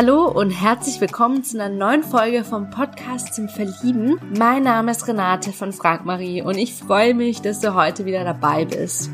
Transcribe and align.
Hallo 0.00 0.28
und 0.28 0.50
herzlich 0.52 1.00
willkommen 1.00 1.42
zu 1.42 1.60
einer 1.60 1.74
neuen 1.74 2.04
Folge 2.04 2.44
vom 2.44 2.70
Podcast 2.70 3.34
zum 3.34 3.48
Verlieben. 3.48 4.20
Mein 4.38 4.62
Name 4.62 4.92
ist 4.92 5.08
Renate 5.08 5.52
von 5.52 5.72
Frank 5.72 6.04
Marie 6.04 6.40
und 6.40 6.56
ich 6.56 6.72
freue 6.72 7.14
mich, 7.14 7.42
dass 7.42 7.58
du 7.58 7.74
heute 7.74 8.04
wieder 8.04 8.22
dabei 8.22 8.64
bist. 8.64 9.10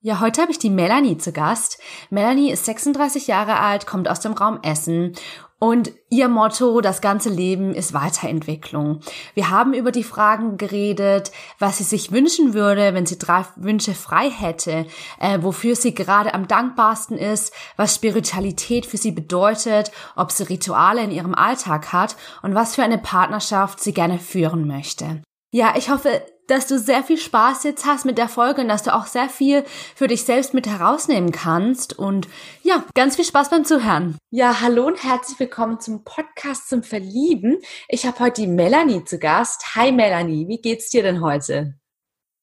Ja, 0.00 0.18
heute 0.18 0.42
habe 0.42 0.50
ich 0.50 0.58
die 0.58 0.70
Melanie 0.70 1.18
zu 1.18 1.30
Gast. 1.30 1.78
Melanie 2.10 2.50
ist 2.50 2.64
36 2.64 3.28
Jahre 3.28 3.60
alt, 3.60 3.86
kommt 3.86 4.08
aus 4.08 4.18
dem 4.18 4.32
Raum 4.32 4.58
Essen 4.64 5.12
und 5.60 5.92
ihr 6.08 6.28
Motto, 6.28 6.80
das 6.80 7.02
ganze 7.02 7.28
Leben 7.28 7.74
ist 7.74 7.92
Weiterentwicklung. 7.92 9.00
Wir 9.34 9.50
haben 9.50 9.74
über 9.74 9.92
die 9.92 10.02
Fragen 10.02 10.56
geredet, 10.56 11.32
was 11.58 11.76
sie 11.78 11.84
sich 11.84 12.10
wünschen 12.10 12.54
würde, 12.54 12.94
wenn 12.94 13.04
sie 13.04 13.18
drei 13.18 13.44
Wünsche 13.56 13.92
frei 13.92 14.30
hätte, 14.30 14.86
äh, 15.20 15.38
wofür 15.42 15.76
sie 15.76 15.94
gerade 15.94 16.32
am 16.32 16.48
dankbarsten 16.48 17.18
ist, 17.18 17.52
was 17.76 17.94
Spiritualität 17.94 18.86
für 18.86 18.96
sie 18.96 19.12
bedeutet, 19.12 19.92
ob 20.16 20.32
sie 20.32 20.48
Rituale 20.48 21.04
in 21.04 21.10
ihrem 21.10 21.34
Alltag 21.34 21.92
hat 21.92 22.16
und 22.40 22.54
was 22.54 22.74
für 22.74 22.82
eine 22.82 22.98
Partnerschaft 22.98 23.80
sie 23.80 23.92
gerne 23.92 24.18
führen 24.18 24.66
möchte. 24.66 25.22
Ja, 25.52 25.74
ich 25.76 25.90
hoffe, 25.90 26.22
dass 26.50 26.66
du 26.66 26.78
sehr 26.78 27.04
viel 27.04 27.16
Spaß 27.16 27.62
jetzt 27.62 27.86
hast 27.86 28.04
mit 28.04 28.18
der 28.18 28.28
Folge 28.28 28.60
und 28.62 28.68
dass 28.68 28.82
du 28.82 28.92
auch 28.92 29.06
sehr 29.06 29.28
viel 29.28 29.64
für 29.94 30.08
dich 30.08 30.24
selbst 30.24 30.52
mit 30.52 30.66
herausnehmen 30.66 31.30
kannst. 31.30 31.96
Und 31.96 32.26
ja, 32.62 32.84
ganz 32.94 33.16
viel 33.16 33.24
Spaß 33.24 33.50
beim 33.50 33.64
Zuhören. 33.64 34.18
Ja, 34.30 34.60
hallo 34.60 34.86
und 34.86 35.02
herzlich 35.02 35.38
willkommen 35.38 35.78
zum 35.78 36.02
Podcast 36.02 36.68
zum 36.68 36.82
Verlieben. 36.82 37.58
Ich 37.88 38.04
habe 38.04 38.18
heute 38.18 38.42
die 38.42 38.48
Melanie 38.48 39.04
zu 39.04 39.18
Gast. 39.18 39.76
Hi 39.76 39.92
Melanie, 39.92 40.48
wie 40.48 40.60
geht's 40.60 40.90
dir 40.90 41.04
denn 41.04 41.20
heute? 41.20 41.74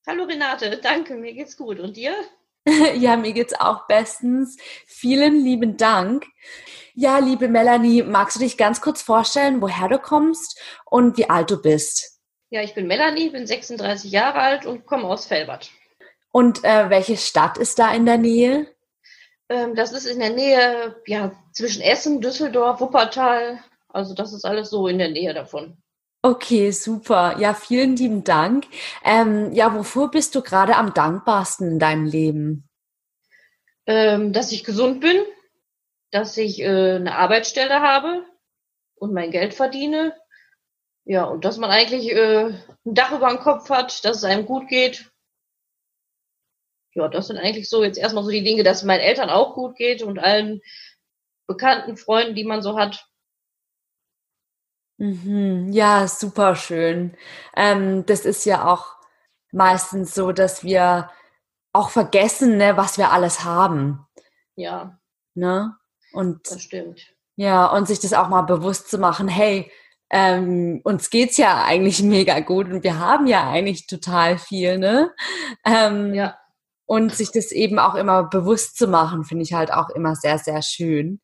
Hallo 0.07 0.23
Renate, 0.23 0.79
danke, 0.81 1.15
mir 1.15 1.33
geht's 1.33 1.57
gut. 1.57 1.81
Und 1.81 1.97
dir? 1.97 2.15
ja, 2.95 3.17
mir 3.17 3.33
geht's 3.33 3.59
auch 3.59 3.87
bestens. 3.87 4.55
Vielen 4.85 5.35
lieben 5.43 5.75
Dank. 5.75 6.25
Ja, 6.93 7.19
liebe 7.19 7.49
Melanie, 7.49 8.03
magst 8.03 8.37
du 8.37 8.39
dich 8.39 8.57
ganz 8.57 8.79
kurz 8.79 9.01
vorstellen, 9.01 9.61
woher 9.61 9.89
du 9.89 9.99
kommst 9.99 10.59
und 10.85 11.17
wie 11.17 11.29
alt 11.29 11.51
du 11.51 11.61
bist? 11.61 12.16
Ja, 12.49 12.61
ich 12.61 12.73
bin 12.73 12.87
Melanie, 12.87 13.29
bin 13.29 13.45
36 13.45 14.11
Jahre 14.11 14.39
alt 14.39 14.65
und 14.65 14.85
komme 14.85 15.03
aus 15.05 15.25
Felbert. 15.25 15.69
Und 16.31 16.63
äh, 16.63 16.89
welche 16.89 17.17
Stadt 17.17 17.57
ist 17.57 17.77
da 17.77 17.93
in 17.93 18.05
der 18.05 18.17
Nähe? 18.17 18.67
Ähm, 19.49 19.75
das 19.75 19.91
ist 19.91 20.05
in 20.05 20.19
der 20.19 20.29
Nähe, 20.29 20.95
ja, 21.05 21.31
zwischen 21.51 21.81
Essen, 21.81 22.21
Düsseldorf, 22.21 22.79
Wuppertal. 22.79 23.59
Also 23.89 24.13
das 24.13 24.33
ist 24.33 24.45
alles 24.45 24.69
so 24.69 24.87
in 24.87 24.97
der 24.97 25.09
Nähe 25.09 25.33
davon. 25.33 25.77
Okay, 26.21 26.71
super. 26.71 27.37
Ja, 27.39 27.53
vielen 27.53 27.95
lieben 27.95 28.23
Dank. 28.23 28.65
Ähm, 29.03 29.53
ja, 29.53 29.73
wofür 29.75 30.09
bist 30.09 30.35
du 30.35 30.41
gerade 30.41 30.75
am 30.75 30.93
dankbarsten 30.93 31.71
in 31.71 31.79
deinem 31.79 32.05
Leben? 32.05 32.69
Ähm, 33.85 34.33
dass 34.33 34.51
ich 34.51 34.63
gesund 34.63 35.01
bin, 35.01 35.17
dass 36.11 36.37
ich 36.37 36.61
äh, 36.61 36.95
eine 36.95 37.15
Arbeitsstelle 37.15 37.81
habe 37.81 38.23
und 38.95 39.13
mein 39.13 39.31
Geld 39.31 39.53
verdiene 39.53 40.13
ja, 41.07 41.23
und 41.23 41.45
dass 41.45 41.57
man 41.57 41.71
eigentlich 41.71 42.11
äh, 42.11 42.47
ein 42.47 42.93
Dach 42.93 43.13
über 43.13 43.29
dem 43.29 43.39
Kopf 43.39 43.69
hat, 43.69 44.03
dass 44.03 44.17
es 44.17 44.23
einem 44.25 44.45
gut 44.45 44.67
geht. 44.67 45.09
Ja, 46.93 47.07
das 47.07 47.27
sind 47.27 47.37
eigentlich 47.37 47.69
so 47.69 47.81
jetzt 47.81 47.97
erstmal 47.97 48.25
so 48.25 48.29
die 48.29 48.43
Dinge, 48.43 48.63
dass 48.63 48.79
es 48.79 48.83
meinen 48.83 48.99
Eltern 48.99 49.29
auch 49.29 49.55
gut 49.55 49.77
geht 49.77 50.03
und 50.03 50.19
allen 50.19 50.61
bekannten 51.47 51.95
Freunden, 51.95 52.35
die 52.35 52.43
man 52.43 52.61
so 52.61 52.77
hat. 52.77 53.07
Mhm, 54.97 55.71
ja, 55.71 56.07
super 56.09 56.57
schön. 56.57 57.15
Ähm, 57.55 58.05
das 58.05 58.25
ist 58.25 58.45
ja 58.45 58.67
auch 58.67 58.97
meistens 59.53 60.13
so, 60.13 60.33
dass 60.33 60.65
wir 60.65 61.09
auch 61.71 61.89
vergessen, 61.89 62.57
ne, 62.57 62.75
was 62.75 62.97
wir 62.97 63.11
alles 63.13 63.45
haben. 63.45 64.05
Ja. 64.55 64.99
Ne? 65.35 65.77
Und 66.11 66.51
das 66.51 66.63
stimmt. 66.63 67.15
Ja, 67.37 67.67
und 67.67 67.87
sich 67.87 67.99
das 67.99 68.13
auch 68.13 68.27
mal 68.27 68.41
bewusst 68.41 68.89
zu 68.89 68.97
machen, 68.97 69.29
hey, 69.29 69.71
ähm, 70.09 70.81
uns 70.83 71.09
geht's 71.09 71.37
ja 71.37 71.63
eigentlich 71.63 72.01
mega 72.03 72.39
gut 72.39 72.67
und 72.67 72.83
wir 72.83 72.99
haben 72.99 73.27
ja 73.27 73.49
eigentlich 73.49 73.87
total 73.87 74.37
viel, 74.37 74.77
ne? 74.77 75.13
Ähm, 75.65 76.13
ja. 76.13 76.37
Und 76.89 77.13
sich 77.13 77.33
das 77.33 77.51
eben 77.51 77.79
auch 77.79 77.95
immer 77.95 78.23
bewusst 78.29 78.77
zu 78.77 78.87
machen, 78.87 79.25
finde 79.25 79.43
ich 79.43 79.51
halt 79.51 79.73
auch 79.73 79.89
immer 79.89 80.15
sehr, 80.15 80.37
sehr 80.37 80.61
schön. 80.61 81.19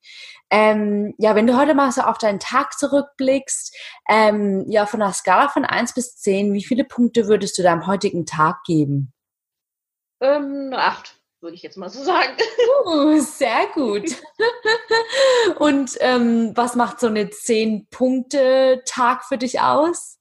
Ähm, 0.49 1.13
ja, 1.17 1.35
wenn 1.35 1.47
du 1.47 1.57
heute 1.57 1.73
mal 1.73 1.89
so 1.94 2.01
auf 2.01 2.17
deinen 2.17 2.41
Tag 2.41 2.73
zurückblickst, 2.77 3.73
ähm, 4.09 4.66
ja, 4.67 4.85
von 4.85 5.00
der 5.00 5.13
Skala 5.13 5.47
von 5.47 5.63
eins 5.63 5.94
bis 5.94 6.17
zehn, 6.17 6.53
wie 6.53 6.65
viele 6.65 6.83
Punkte 6.83 7.29
würdest 7.29 7.57
du 7.57 7.63
deinem 7.63 7.88
heutigen 7.88 8.25
Tag 8.25 8.63
geben? 8.65 9.13
Ähm, 10.19 10.73
acht 10.75 11.22
würde 11.44 11.56
ich 11.56 11.62
jetzt 11.62 11.78
mal 11.78 11.90
so 11.90 12.04
sagen. 12.04 12.38
Uh, 12.86 13.20
sehr 13.20 13.68
gut. 13.74 14.16
Und 15.59 15.98
ähm, 16.00 16.54
was 16.56 16.76
macht 16.76 17.00
so 17.02 17.08
eine 17.08 17.30
Zehn-Punkte-Tag 17.30 19.26
für 19.26 19.38
dich 19.38 19.59
aus? 19.59 20.20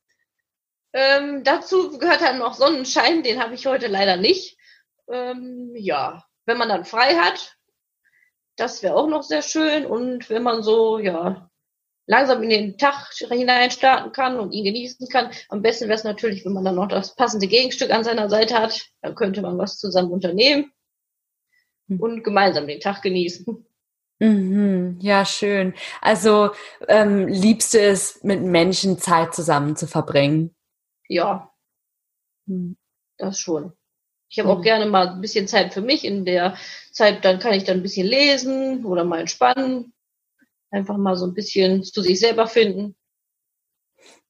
Ähm, 0.93 1.45
dazu 1.45 1.97
gehört 1.97 2.21
dann 2.21 2.39
noch 2.39 2.55
Sonnenschein, 2.55 3.23
den 3.23 3.43
habe 3.43 3.55
ich 3.55 3.67
heute 3.67 3.87
leider 3.87 4.17
nicht. 4.17 4.59
Ähm, 5.09 5.73
ja, 5.77 6.25
wenn 6.45 6.59
man 6.59 6.69
dann 6.69 6.85
frei 6.85 7.15
hat, 7.15 7.57
das 8.57 8.83
wäre 8.83 8.97
auch 8.97 9.09
noch 9.09 9.23
sehr 9.23 9.43
schön. 9.43 9.87
Und 9.87 10.29
wenn 10.29 10.43
man 10.43 10.63
so, 10.63 10.99
ja, 10.99 11.49
langsam 12.07 12.43
in 12.43 12.51
den 12.51 12.79
Tag 12.79 13.13
hinein 13.13 13.71
starten 13.71 14.13
kann 14.13 14.41
und 14.41 14.53
ihn 14.53 14.65
genießen 14.65 15.09
kann. 15.09 15.31
Am 15.49 15.63
besten 15.63 15.85
wäre 15.85 15.95
es 15.95 16.05
natürlich, 16.05 16.45
wenn 16.45 16.53
man 16.53 16.65
dann 16.65 16.75
noch 16.75 16.89
das 16.89 17.15
passende 17.15 17.47
Gegenstück 17.47 17.93
an 17.93 18.03
seiner 18.03 18.29
Seite 18.29 18.59
hat. 18.59 18.89
Dann 19.03 19.15
könnte 19.15 19.41
man 19.41 19.57
was 19.57 19.79
zusammen 19.79 20.11
unternehmen. 20.11 20.73
Hm. 21.93 22.01
und 22.01 22.25
gemeinsam 22.25 22.67
den 22.67 22.81
Tag 22.81 23.03
genießen. 23.03 23.65
Mhm, 24.21 24.99
ja, 25.01 25.25
schön. 25.25 25.75
Also 26.01 26.51
ähm, 26.87 27.27
liebst 27.27 27.75
du 27.75 27.81
es, 27.81 28.23
mit 28.23 28.41
Menschen 28.41 28.99
Zeit 28.99 29.35
zusammen 29.35 29.75
zu 29.75 29.89
verbringen? 29.89 30.55
Ja, 31.09 31.53
hm. 32.47 32.77
das 33.19 33.41
schon. 33.41 33.73
Ich 34.29 34.39
habe 34.39 34.49
auch 34.49 34.59
hm. 34.59 34.63
gerne 34.63 34.87
mal 34.87 35.09
ein 35.09 35.21
bisschen 35.21 35.49
Zeit 35.49 35.75
für 35.75 35.81
mich. 35.81 36.05
In 36.05 36.25
der 36.25 36.57
Zeit, 36.93 37.25
dann 37.25 37.41
kann 37.41 37.55
ich 37.55 37.65
dann 37.65 37.79
ein 37.79 37.83
bisschen 37.83 38.07
lesen 38.07 38.85
oder 38.87 39.05
mal 39.05 39.21
entspannen. 39.21 39.93
Einfach 40.71 40.97
mal 40.97 41.17
so 41.17 41.27
ein 41.27 41.35
bisschen 41.35 41.83
zu 41.83 42.01
sich 42.01 42.21
selber 42.21 42.47
finden. 42.47 42.95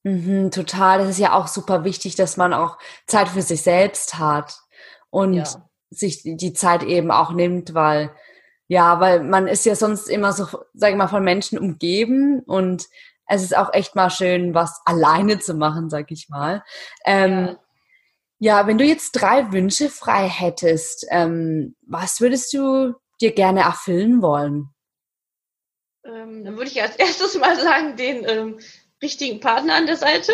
Mhm, 0.04 0.50
total. 0.50 1.00
Das 1.00 1.10
ist 1.10 1.18
ja 1.18 1.34
auch 1.34 1.46
super 1.46 1.84
wichtig, 1.84 2.16
dass 2.16 2.38
man 2.38 2.54
auch 2.54 2.78
Zeit 3.06 3.28
für 3.28 3.42
sich 3.42 3.60
selbst 3.60 4.18
hat. 4.18 4.58
Und 5.10 5.34
ja 5.34 5.68
sich 5.92 6.22
die 6.24 6.52
Zeit 6.52 6.82
eben 6.82 7.10
auch 7.10 7.32
nimmt, 7.32 7.74
weil 7.74 8.10
ja, 8.68 9.00
weil 9.00 9.22
man 9.22 9.48
ist 9.48 9.66
ja 9.66 9.74
sonst 9.74 10.08
immer 10.08 10.32
so, 10.32 10.46
sag 10.72 10.90
ich 10.90 10.96
mal, 10.96 11.08
von 11.08 11.22
Menschen 11.22 11.58
umgeben 11.58 12.40
und 12.40 12.88
es 13.26 13.42
ist 13.42 13.56
auch 13.56 13.72
echt 13.72 13.94
mal 13.94 14.10
schön, 14.10 14.54
was 14.54 14.80
alleine 14.84 15.38
zu 15.38 15.54
machen, 15.54 15.90
sag 15.90 16.10
ich 16.10 16.28
mal. 16.28 16.64
Ähm, 17.04 17.56
ja. 18.38 18.60
ja. 18.60 18.66
wenn 18.66 18.78
du 18.78 18.84
jetzt 18.84 19.12
drei 19.12 19.52
Wünsche 19.52 19.90
frei 19.90 20.28
hättest, 20.28 21.06
ähm, 21.10 21.76
was 21.82 22.20
würdest 22.20 22.52
du 22.52 22.94
dir 23.20 23.32
gerne 23.32 23.60
erfüllen 23.60 24.22
wollen? 24.22 24.70
Ähm, 26.04 26.44
dann 26.44 26.56
würde 26.56 26.70
ich 26.70 26.80
als 26.82 26.96
erstes 26.98 27.38
mal 27.38 27.56
sagen, 27.58 27.96
den 27.96 28.24
ähm, 28.26 28.58
richtigen 29.02 29.40
Partner 29.40 29.74
an 29.74 29.86
der 29.86 29.96
Seite. 29.96 30.32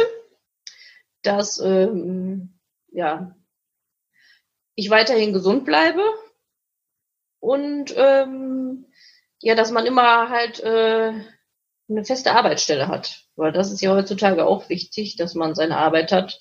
Dass 1.22 1.58
ähm, 1.58 2.58
ja, 2.92 3.34
ich 4.78 4.90
weiterhin 4.90 5.32
gesund 5.32 5.64
bleibe 5.64 6.04
und 7.40 7.92
ähm, 7.96 8.86
ja, 9.40 9.56
dass 9.56 9.72
man 9.72 9.86
immer 9.86 10.28
halt 10.30 10.60
äh, 10.60 11.14
eine 11.88 12.04
feste 12.04 12.30
Arbeitsstelle 12.30 12.86
hat, 12.86 13.24
weil 13.34 13.50
das 13.50 13.72
ist 13.72 13.80
ja 13.80 13.92
heutzutage 13.92 14.46
auch 14.46 14.68
wichtig, 14.68 15.16
dass 15.16 15.34
man 15.34 15.56
seine 15.56 15.78
Arbeit 15.78 16.12
hat 16.12 16.38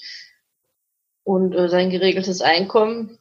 und 1.24 1.56
äh, 1.56 1.68
sein 1.68 1.90
geregeltes 1.90 2.42
Einkommen, 2.42 3.18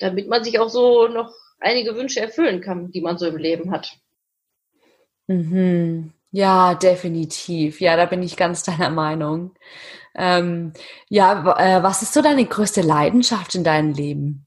damit 0.00 0.26
man 0.26 0.42
sich 0.42 0.58
auch 0.58 0.68
so 0.68 1.06
noch 1.06 1.32
einige 1.60 1.94
Wünsche 1.94 2.20
erfüllen 2.20 2.60
kann, 2.60 2.90
die 2.90 3.00
man 3.00 3.18
so 3.18 3.26
im 3.28 3.36
Leben 3.36 3.70
hat. 3.70 3.96
Mhm. 5.28 6.12
Ja, 6.36 6.74
definitiv. 6.74 7.80
Ja, 7.80 7.96
da 7.96 8.04
bin 8.04 8.22
ich 8.22 8.36
ganz 8.36 8.62
deiner 8.62 8.90
Meinung. 8.90 9.54
Ähm, 10.14 10.74
ja, 11.08 11.56
äh, 11.56 11.82
was 11.82 12.02
ist 12.02 12.12
so 12.12 12.20
deine 12.20 12.44
größte 12.44 12.82
Leidenschaft 12.82 13.54
in 13.54 13.64
deinem 13.64 13.94
Leben? 13.94 14.46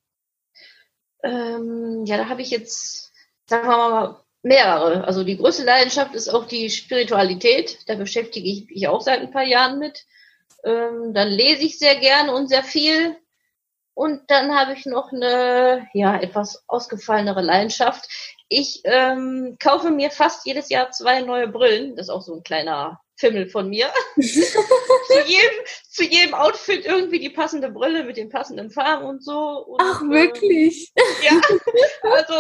Ähm, 1.24 2.04
ja, 2.06 2.18
da 2.18 2.30
habe 2.30 2.44
ich 2.44 2.52
jetzt, 2.52 3.12
sagen 3.48 3.68
wir 3.68 3.76
mal, 3.76 4.24
mehrere. 4.44 5.04
Also 5.06 5.24
die 5.24 5.38
größte 5.38 5.64
Leidenschaft 5.64 6.14
ist 6.14 6.30
auch 6.30 6.46
die 6.46 6.70
Spiritualität. 6.70 7.80
Da 7.88 7.96
beschäftige 7.96 8.48
ich 8.48 8.68
mich 8.70 8.88
auch 8.88 9.02
seit 9.02 9.22
ein 9.22 9.32
paar 9.32 9.46
Jahren 9.46 9.80
mit. 9.80 10.06
Ähm, 10.64 11.16
dann 11.16 11.30
lese 11.30 11.64
ich 11.64 11.80
sehr 11.80 11.96
gerne 11.96 12.36
und 12.36 12.50
sehr 12.50 12.64
viel. 12.64 13.18
Und 14.00 14.32
dann 14.32 14.58
habe 14.58 14.72
ich 14.76 14.86
noch 14.86 15.12
eine, 15.12 15.90
ja, 15.92 16.18
etwas 16.22 16.64
ausgefallenere 16.68 17.42
Leidenschaft. 17.42 18.08
Ich 18.48 18.80
ähm, 18.86 19.58
kaufe 19.62 19.92
mir 19.92 20.10
fast 20.10 20.46
jedes 20.46 20.70
Jahr 20.70 20.90
zwei 20.92 21.20
neue 21.20 21.50
Brillen. 21.50 21.98
Das 21.98 22.06
ist 22.06 22.10
auch 22.10 22.22
so 22.22 22.34
ein 22.34 22.44
kleiner 22.44 23.02
Fimmel 23.18 23.50
von 23.50 23.68
mir. 23.68 23.90
zu, 24.16 25.20
jedem, 25.28 25.66
zu 25.90 26.06
jedem 26.06 26.34
Outfit 26.34 26.86
irgendwie 26.86 27.20
die 27.20 27.30
passende 27.30 27.72
Brille 27.72 28.06
mit 28.06 28.16
den 28.16 28.30
passenden 28.30 28.72
Farben 28.72 29.04
und 29.04 29.22
so. 29.22 29.66
Und, 29.66 29.82
Ach, 29.82 30.02
wirklich? 30.04 30.94
Äh, 30.96 31.02
ja, 31.26 31.42
also 32.04 32.34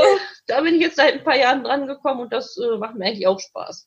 da 0.47 0.61
bin 0.61 0.75
ich 0.75 0.81
jetzt 0.81 0.95
seit 0.95 1.15
ein 1.15 1.25
paar 1.25 1.37
Jahren 1.37 1.65
dran 1.65 1.87
gekommen 1.87 2.21
und 2.21 2.31
das 2.31 2.55
äh, 2.55 2.77
macht 2.77 2.95
mir 2.95 3.03
eigentlich 3.03 3.27
auch 3.27 3.41
Spaß. 3.41 3.85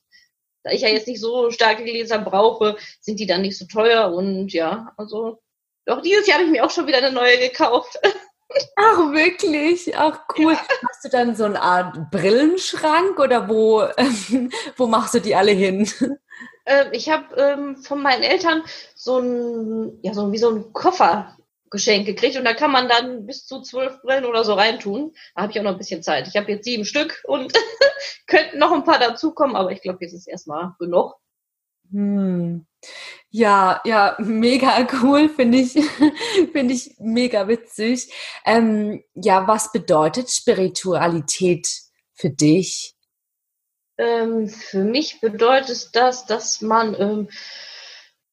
Da 0.61 0.69
ich 0.69 0.81
ja 0.81 0.89
jetzt 0.89 1.07
nicht 1.07 1.21
so 1.21 1.49
starke 1.49 1.83
Gläser 1.83 2.19
brauche, 2.19 2.77
sind 3.01 3.19
die 3.19 3.25
dann 3.25 3.41
nicht 3.41 3.57
so 3.57 3.65
teuer 3.65 4.13
und 4.13 4.53
ja, 4.53 4.93
also 4.95 5.41
doch 5.85 6.01
dieses 6.01 6.27
Jahr 6.27 6.37
habe 6.37 6.45
ich 6.45 6.51
mir 6.51 6.65
auch 6.65 6.71
schon 6.71 6.87
wieder 6.87 6.97
eine 6.97 7.11
neue 7.11 7.37
gekauft. 7.37 7.99
Ach, 8.75 8.97
wirklich? 9.11 9.95
Ach, 9.97 10.19
cool. 10.37 10.53
Ja. 10.53 10.59
Hast 10.89 11.03
du 11.03 11.09
dann 11.09 11.35
so 11.35 11.45
eine 11.45 11.61
Art 11.61 12.11
Brillenschrank 12.11 13.19
oder 13.19 13.49
wo, 13.49 13.87
wo 14.77 14.87
machst 14.87 15.15
du 15.15 15.19
die 15.19 15.35
alle 15.35 15.51
hin? 15.51 15.89
Ähm, 16.65 16.87
ich 16.91 17.09
habe 17.09 17.35
ähm, 17.35 17.77
von 17.77 18.01
meinen 18.01 18.23
Eltern 18.23 18.63
so 18.95 19.19
ein, 19.19 19.99
ja, 20.01 20.13
so 20.13 20.31
wie 20.31 20.37
so 20.37 20.51
ein 20.51 20.71
Koffer 20.71 21.35
geschenkt 21.71 22.05
gekriegt 22.05 22.37
und 22.37 22.45
da 22.45 22.53
kann 22.53 22.71
man 22.71 22.87
dann 22.87 23.25
bis 23.25 23.47
zu 23.47 23.61
zwölf 23.61 23.99
Brillen 24.03 24.25
oder 24.25 24.43
so 24.43 24.53
reintun. 24.53 25.13
Da 25.35 25.41
habe 25.41 25.51
ich 25.51 25.59
auch 25.59 25.63
noch 25.63 25.71
ein 25.71 25.77
bisschen 25.79 26.03
Zeit. 26.03 26.27
Ich 26.27 26.37
habe 26.37 26.51
jetzt 26.51 26.65
sieben 26.65 26.85
Stück 26.85 27.23
und 27.25 27.51
könnten 28.27 28.59
noch 28.59 28.71
ein 28.71 28.83
paar 28.83 28.99
dazukommen, 28.99 29.55
aber 29.55 29.71
ich 29.71 29.81
glaube, 29.81 29.97
jetzt 30.01 30.13
ist 30.13 30.27
erstmal 30.27 30.73
genug. 30.79 31.15
Hm. 31.91 32.65
Ja, 33.29 33.81
ja, 33.85 34.15
mega 34.19 34.87
cool, 35.01 35.29
finde 35.29 35.59
ich, 35.59 35.73
finde 36.51 36.73
ich 36.73 36.95
mega 36.99 37.47
witzig. 37.47 38.11
Ähm, 38.45 39.03
ja, 39.15 39.47
was 39.47 39.71
bedeutet 39.71 40.31
Spiritualität 40.31 41.67
für 42.13 42.29
dich? 42.29 42.93
Ähm, 43.97 44.49
für 44.49 44.83
mich 44.83 45.21
bedeutet 45.21 45.95
das, 45.95 46.25
dass 46.25 46.61
man 46.61 46.95
ähm, 46.99 47.29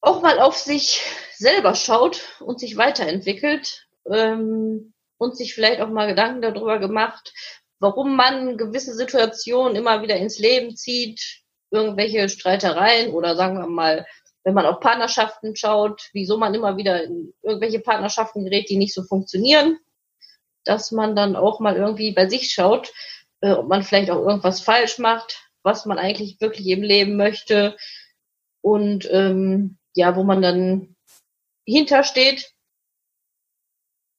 auch 0.00 0.23
mal 0.23 0.41
auf 0.41 0.56
sich 0.56 1.03
selber 1.37 1.75
schaut 1.75 2.23
und 2.41 2.61
sich 2.61 2.76
weiterentwickelt 2.76 3.87
ähm, 4.11 4.94
und 5.19 5.37
sich 5.37 5.55
vielleicht 5.55 5.81
auch 5.81 5.91
mal 5.91 6.06
Gedanken 6.08 6.43
darüber 6.43 6.79
gemacht, 6.79 7.32
warum 7.79 8.17
man 8.17 8.56
gewisse 8.56 8.94
Situationen 8.94 9.76
immer 9.76 10.03
wieder 10.03 10.17
ins 10.17 10.38
Leben 10.38 10.76
zieht, 10.76 11.40
irgendwelche 11.70 12.28
Streitereien 12.28 13.12
oder 13.12 13.37
sagen 13.37 13.58
wir 13.58 13.67
mal, 13.67 14.06
wenn 14.44 14.55
man 14.55 14.67
auf 14.67 14.81
Partnerschaften 14.81 15.55
schaut, 15.55 16.08
wieso 16.12 16.37
man 16.37 16.55
immer 16.55 16.76
wieder 16.76 17.05
in 17.05 17.34
irgendwelche 17.43 17.81
Partnerschaften 17.81 18.44
gerät, 18.44 18.70
die 18.70 18.76
nicht 18.76 18.94
so 18.94 19.02
funktionieren, 19.02 19.78
dass 20.64 20.93
man 20.93 21.14
dann 21.14 21.37
auch 21.37 21.61
mal 21.61 21.76
irgendwie 21.76 22.12
bei 22.12 22.28
sich 22.28 22.50
schaut, 22.50 22.93
äh, 23.40 23.52
ob 23.52 23.69
man 23.69 23.82
vielleicht 23.82 24.11
auch 24.11 24.26
irgendwas 24.26 24.61
falsch 24.61 24.99
macht, 24.99 25.50
was 25.62 25.87
man 25.87 25.99
eigentlich 25.99 26.40
wirklich 26.40 26.67
im 26.69 26.82
Leben 26.82 27.17
möchte 27.17 27.76
und 28.62 29.08
ähm, 29.11 29.78
ja, 29.94 30.17
wo 30.17 30.22
man 30.22 30.40
dann 30.40 30.96
hintersteht, 31.67 32.52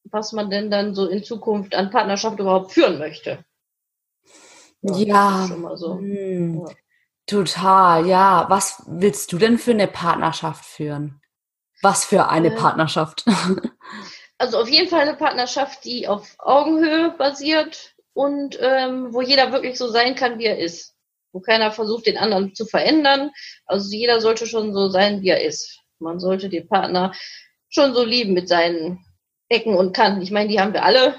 was 0.04 0.34
man 0.34 0.50
denn 0.50 0.70
dann 0.70 0.94
so 0.94 1.08
in 1.08 1.24
Zukunft 1.24 1.74
an 1.74 1.90
Partnerschaft 1.90 2.40
überhaupt 2.40 2.74
führen 2.74 3.00
möchte. 3.00 3.44
Ja, 4.82 4.98
ja. 4.98 5.46
schon 5.48 5.62
mal 5.62 5.78
so. 5.78 5.98
Hm. 5.98 6.66
Ja. 6.68 6.74
Total, 7.32 8.06
ja. 8.08 8.46
Was 8.50 8.84
willst 8.88 9.32
du 9.32 9.38
denn 9.38 9.58
für 9.58 9.72
eine 9.72 9.88
Partnerschaft 9.88 10.66
führen? 10.66 11.22
Was 11.82 12.04
für 12.04 12.28
eine 12.28 12.50
äh, 12.50 12.56
Partnerschaft? 12.58 13.24
also 14.38 14.60
auf 14.60 14.68
jeden 14.68 14.90
Fall 14.90 15.08
eine 15.08 15.16
Partnerschaft, 15.16 15.86
die 15.86 16.10
auf 16.10 16.36
Augenhöhe 16.40 17.16
basiert 17.18 17.96
und 18.12 18.58
ähm, 18.60 19.14
wo 19.14 19.22
jeder 19.22 19.54
wirklich 19.54 19.78
so 19.78 19.88
sein 19.88 20.16
kann, 20.16 20.40
wie 20.40 20.46
er 20.46 20.60
ist. 20.60 20.94
Wo 21.32 21.40
keiner 21.40 21.72
versucht, 21.72 22.06
den 22.06 22.18
anderen 22.18 22.54
zu 22.54 22.66
verändern. 22.66 23.32
Also 23.66 23.96
jeder 23.96 24.20
sollte 24.20 24.46
schon 24.46 24.74
so 24.74 24.90
sein, 24.90 25.22
wie 25.22 25.30
er 25.30 25.42
ist. 25.42 25.80
Man 26.00 26.20
sollte 26.20 26.50
den 26.50 26.68
Partner 26.68 27.14
schon 27.70 27.94
so 27.94 28.04
lieben 28.04 28.34
mit 28.34 28.50
seinen 28.50 29.06
Ecken 29.48 29.78
und 29.78 29.96
Kanten. 29.96 30.22
Ich 30.22 30.32
meine, 30.32 30.50
die 30.50 30.60
haben 30.60 30.74
wir 30.74 30.84
alle 30.84 31.16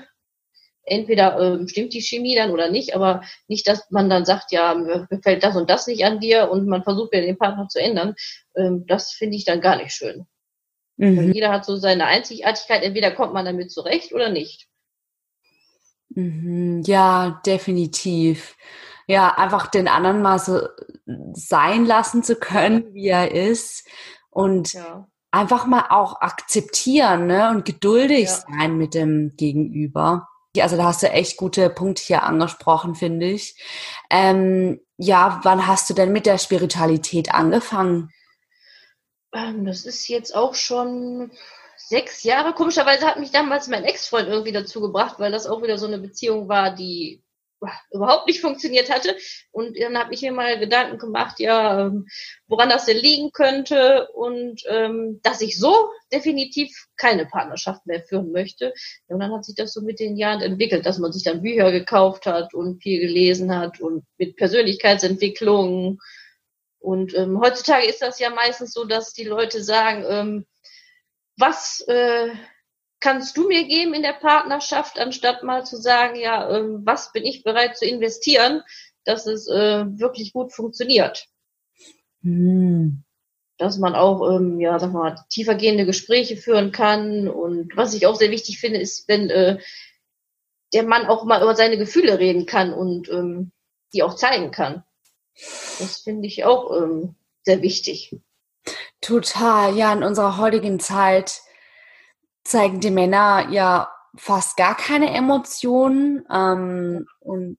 entweder 0.84 1.38
ähm, 1.38 1.68
stimmt 1.68 1.92
die 1.92 2.00
Chemie 2.00 2.34
dann 2.34 2.50
oder 2.50 2.70
nicht, 2.70 2.94
aber 2.94 3.22
nicht, 3.48 3.66
dass 3.68 3.90
man 3.90 4.10
dann 4.10 4.24
sagt, 4.24 4.52
ja, 4.52 4.74
mir 4.74 5.06
gefällt 5.10 5.42
das 5.42 5.56
und 5.56 5.70
das 5.70 5.86
nicht 5.86 6.04
an 6.04 6.20
dir 6.20 6.50
und 6.50 6.66
man 6.66 6.82
versucht 6.82 7.14
ja 7.14 7.20
den 7.20 7.38
Partner 7.38 7.68
zu 7.68 7.80
ändern. 7.80 8.14
Ähm, 8.56 8.84
das 8.86 9.12
finde 9.12 9.36
ich 9.36 9.44
dann 9.44 9.60
gar 9.60 9.76
nicht 9.76 9.92
schön. 9.92 10.26
Mhm. 10.96 11.32
Jeder 11.32 11.50
hat 11.50 11.64
so 11.64 11.76
seine 11.76 12.06
Einzigartigkeit, 12.06 12.82
entweder 12.82 13.10
kommt 13.10 13.32
man 13.32 13.44
damit 13.44 13.70
zurecht 13.70 14.12
oder 14.12 14.28
nicht. 14.28 14.68
Mhm. 16.10 16.82
Ja, 16.84 17.40
definitiv. 17.46 18.56
Ja, 19.06 19.30
einfach 19.36 19.66
den 19.66 19.88
anderen 19.88 20.22
mal 20.22 20.38
so 20.38 20.60
sein 21.32 21.84
lassen 21.84 22.22
zu 22.22 22.36
können, 22.36 22.94
wie 22.94 23.08
er 23.08 23.32
ist 23.32 23.86
und 24.30 24.74
ja. 24.74 25.08
einfach 25.30 25.66
mal 25.66 25.86
auch 25.90 26.20
akzeptieren 26.20 27.26
ne? 27.26 27.50
und 27.50 27.64
geduldig 27.64 28.26
ja. 28.26 28.44
sein 28.48 28.76
mit 28.76 28.94
dem 28.94 29.34
Gegenüber. 29.36 30.28
Also 30.58 30.76
da 30.76 30.84
hast 30.84 31.02
du 31.02 31.10
echt 31.10 31.38
gute 31.38 31.70
Punkte 31.70 32.02
hier 32.02 32.24
angesprochen, 32.24 32.94
finde 32.94 33.26
ich. 33.26 33.56
Ähm, 34.10 34.80
ja, 34.98 35.40
wann 35.44 35.66
hast 35.66 35.88
du 35.88 35.94
denn 35.94 36.12
mit 36.12 36.26
der 36.26 36.38
Spiritualität 36.38 37.32
angefangen? 37.34 38.10
Ähm, 39.32 39.64
das 39.64 39.86
ist 39.86 40.08
jetzt 40.08 40.34
auch 40.34 40.54
schon 40.54 41.30
sechs 41.76 42.22
Jahre. 42.22 42.52
Komischerweise 42.52 43.06
hat 43.06 43.18
mich 43.18 43.30
damals 43.30 43.68
mein 43.68 43.84
Ex-Freund 43.84 44.28
irgendwie 44.28 44.52
dazu 44.52 44.80
gebracht, 44.80 45.18
weil 45.18 45.32
das 45.32 45.46
auch 45.46 45.62
wieder 45.62 45.78
so 45.78 45.86
eine 45.86 45.98
Beziehung 45.98 46.48
war, 46.48 46.74
die 46.74 47.22
überhaupt 47.90 48.26
nicht 48.26 48.40
funktioniert 48.40 48.90
hatte. 48.90 49.16
Und 49.50 49.78
dann 49.78 49.98
habe 49.98 50.14
ich 50.14 50.22
mir 50.22 50.32
mal 50.32 50.58
Gedanken 50.58 50.98
gemacht, 50.98 51.40
ja, 51.40 51.86
ähm, 51.86 52.06
woran 52.46 52.68
das 52.68 52.86
denn 52.86 52.96
liegen 52.96 53.32
könnte 53.32 54.08
und 54.12 54.62
ähm, 54.68 55.20
dass 55.22 55.40
ich 55.40 55.58
so 55.58 55.90
definitiv 56.12 56.86
keine 56.96 57.26
Partnerschaft 57.26 57.86
mehr 57.86 58.02
führen 58.02 58.32
möchte. 58.32 58.74
Und 59.06 59.20
dann 59.20 59.32
hat 59.32 59.44
sich 59.44 59.54
das 59.54 59.72
so 59.72 59.80
mit 59.80 60.00
den 60.00 60.16
Jahren 60.16 60.42
entwickelt, 60.42 60.86
dass 60.86 60.98
man 60.98 61.12
sich 61.12 61.24
dann 61.24 61.42
Bücher 61.42 61.70
gekauft 61.72 62.26
hat 62.26 62.54
und 62.54 62.82
viel 62.82 63.00
gelesen 63.00 63.56
hat 63.56 63.80
und 63.80 64.04
mit 64.18 64.36
Persönlichkeitsentwicklung. 64.36 66.00
Und 66.78 67.14
ähm, 67.14 67.40
heutzutage 67.40 67.86
ist 67.86 68.02
das 68.02 68.18
ja 68.18 68.30
meistens 68.30 68.72
so, 68.72 68.84
dass 68.84 69.12
die 69.12 69.24
Leute 69.24 69.62
sagen, 69.62 70.04
ähm, 70.08 70.46
was 71.36 71.80
äh, 71.88 72.28
kannst 73.02 73.36
du 73.36 73.48
mir 73.48 73.64
geben 73.64 73.94
in 73.94 74.02
der 74.02 74.14
Partnerschaft, 74.14 74.98
anstatt 74.98 75.42
mal 75.42 75.66
zu 75.66 75.76
sagen, 75.76 76.18
ja, 76.18 76.48
äh, 76.48 76.62
was 76.84 77.12
bin 77.12 77.24
ich 77.24 77.42
bereit 77.42 77.76
zu 77.76 77.84
investieren, 77.84 78.62
dass 79.04 79.26
es 79.26 79.48
äh, 79.48 79.84
wirklich 79.98 80.32
gut 80.32 80.52
funktioniert. 80.52 81.26
Hm. 82.22 83.02
Dass 83.58 83.78
man 83.78 83.96
auch, 83.96 84.36
ähm, 84.36 84.60
ja, 84.60 84.78
sag 84.78 84.92
mal, 84.92 85.16
tiefergehende 85.28 85.84
Gespräche 85.84 86.36
führen 86.36 86.70
kann. 86.70 87.28
Und 87.28 87.76
was 87.76 87.92
ich 87.92 88.06
auch 88.06 88.14
sehr 88.14 88.30
wichtig 88.30 88.60
finde, 88.60 88.78
ist, 88.78 89.08
wenn 89.08 89.28
äh, 89.30 89.58
der 90.72 90.84
Mann 90.84 91.06
auch 91.06 91.24
mal 91.24 91.42
über 91.42 91.56
seine 91.56 91.76
Gefühle 91.76 92.20
reden 92.20 92.46
kann 92.46 92.72
und 92.72 93.08
ähm, 93.10 93.50
die 93.92 94.04
auch 94.04 94.14
zeigen 94.14 94.52
kann. 94.52 94.84
Das 95.80 95.98
finde 95.98 96.28
ich 96.28 96.44
auch 96.44 96.70
ähm, 96.76 97.16
sehr 97.42 97.62
wichtig. 97.62 98.16
Total, 99.00 99.76
ja, 99.76 99.92
in 99.92 100.04
unserer 100.04 100.36
heutigen 100.36 100.78
Zeit 100.78 101.42
zeigen 102.44 102.80
die 102.80 102.90
Männer 102.90 103.48
ja 103.50 103.92
fast 104.16 104.56
gar 104.56 104.76
keine 104.76 105.12
Emotionen. 105.14 106.24
Ähm, 106.30 107.06
und 107.20 107.58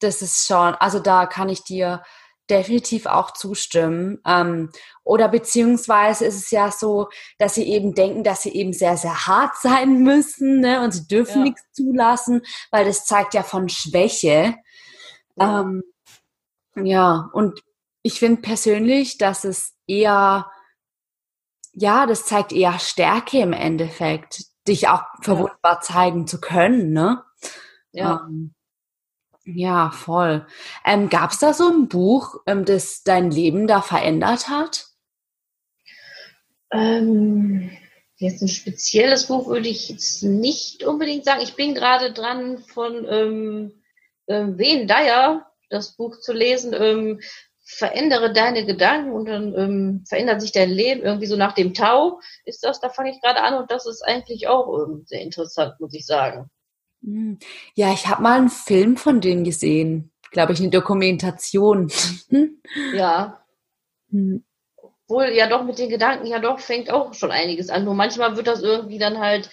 das 0.00 0.22
ist 0.22 0.46
schon, 0.46 0.74
also 0.74 0.98
da 0.98 1.26
kann 1.26 1.48
ich 1.48 1.64
dir 1.64 2.02
definitiv 2.48 3.06
auch 3.06 3.32
zustimmen. 3.32 4.18
Ähm, 4.26 4.70
oder 5.04 5.28
beziehungsweise 5.28 6.26
ist 6.26 6.36
es 6.36 6.50
ja 6.50 6.70
so, 6.70 7.08
dass 7.38 7.54
sie 7.54 7.64
eben 7.64 7.94
denken, 7.94 8.24
dass 8.24 8.42
sie 8.42 8.52
eben 8.52 8.72
sehr, 8.72 8.96
sehr 8.96 9.26
hart 9.26 9.56
sein 9.62 10.02
müssen 10.02 10.60
ne? 10.60 10.82
und 10.82 10.92
sie 10.92 11.06
dürfen 11.06 11.38
ja. 11.38 11.44
nichts 11.44 11.62
zulassen, 11.72 12.42
weil 12.70 12.84
das 12.84 13.06
zeigt 13.06 13.34
ja 13.34 13.42
von 13.42 13.68
Schwäche. 13.68 14.56
Ja, 15.36 15.60
ähm, 15.60 15.82
ja 16.76 17.30
und 17.32 17.62
ich 18.02 18.18
finde 18.18 18.40
persönlich, 18.40 19.18
dass 19.18 19.44
es 19.44 19.74
eher 19.86 20.50
ja, 21.80 22.06
das 22.06 22.26
zeigt 22.26 22.52
eher 22.52 22.78
Stärke 22.78 23.38
im 23.40 23.54
Endeffekt, 23.54 24.44
dich 24.68 24.88
auch 24.88 25.02
verwundbar 25.22 25.76
ja. 25.76 25.80
zeigen 25.80 26.26
zu 26.26 26.38
können, 26.38 26.92
ne? 26.92 27.24
Ja. 27.92 28.26
Ähm, 28.28 28.54
ja, 29.46 29.90
voll. 29.90 30.46
Ähm, 30.84 31.08
Gab 31.08 31.30
es 31.30 31.38
da 31.38 31.54
so 31.54 31.68
ein 31.68 31.88
Buch, 31.88 32.36
ähm, 32.46 32.66
das 32.66 33.02
dein 33.02 33.30
Leben 33.30 33.66
da 33.66 33.80
verändert 33.80 34.50
hat? 34.50 34.88
Ähm, 36.70 37.70
jetzt 38.16 38.42
ein 38.42 38.48
spezielles 38.48 39.26
Buch 39.28 39.48
würde 39.48 39.68
ich 39.70 39.88
jetzt 39.88 40.22
nicht 40.22 40.84
unbedingt 40.84 41.24
sagen. 41.24 41.40
Ich 41.40 41.56
bin 41.56 41.74
gerade 41.74 42.12
dran 42.12 42.58
von 42.58 43.06
ähm, 43.08 43.82
äh, 44.26 44.44
Wen 44.48 44.86
Dyer 44.86 45.50
das 45.70 45.96
Buch 45.96 46.20
zu 46.20 46.34
lesen. 46.34 46.74
Ähm, 46.74 47.20
verändere 47.76 48.32
deine 48.32 48.66
Gedanken 48.66 49.12
und 49.12 49.26
dann 49.26 49.54
ähm, 49.56 50.04
verändert 50.06 50.40
sich 50.40 50.52
dein 50.52 50.70
Leben 50.70 51.02
irgendwie 51.02 51.26
so 51.26 51.36
nach 51.36 51.54
dem 51.54 51.72
Tau. 51.72 52.20
Ist 52.44 52.64
das, 52.64 52.80
da 52.80 52.88
fange 52.88 53.10
ich 53.10 53.20
gerade 53.20 53.42
an 53.42 53.54
und 53.54 53.70
das 53.70 53.86
ist 53.86 54.02
eigentlich 54.02 54.48
auch 54.48 54.76
ähm, 54.78 55.04
sehr 55.06 55.20
interessant, 55.20 55.78
muss 55.78 55.94
ich 55.94 56.04
sagen. 56.04 56.50
Hm. 57.02 57.38
Ja, 57.74 57.92
ich 57.92 58.06
habe 58.08 58.22
mal 58.22 58.38
einen 58.38 58.50
Film 58.50 58.96
von 58.96 59.20
denen 59.20 59.44
gesehen, 59.44 60.10
glaube 60.32 60.52
ich, 60.52 60.60
eine 60.60 60.70
Dokumentation. 60.70 61.90
ja. 62.94 63.40
Hm. 64.10 64.44
Obwohl 64.76 65.30
ja 65.30 65.48
doch 65.48 65.64
mit 65.64 65.78
den 65.78 65.90
Gedanken 65.90 66.26
ja 66.26 66.38
doch 66.38 66.60
fängt 66.60 66.90
auch 66.90 67.14
schon 67.14 67.30
einiges 67.30 67.70
an. 67.70 67.84
Nur 67.84 67.94
manchmal 67.94 68.36
wird 68.36 68.46
das 68.46 68.62
irgendwie 68.62 68.98
dann 68.98 69.18
halt 69.18 69.50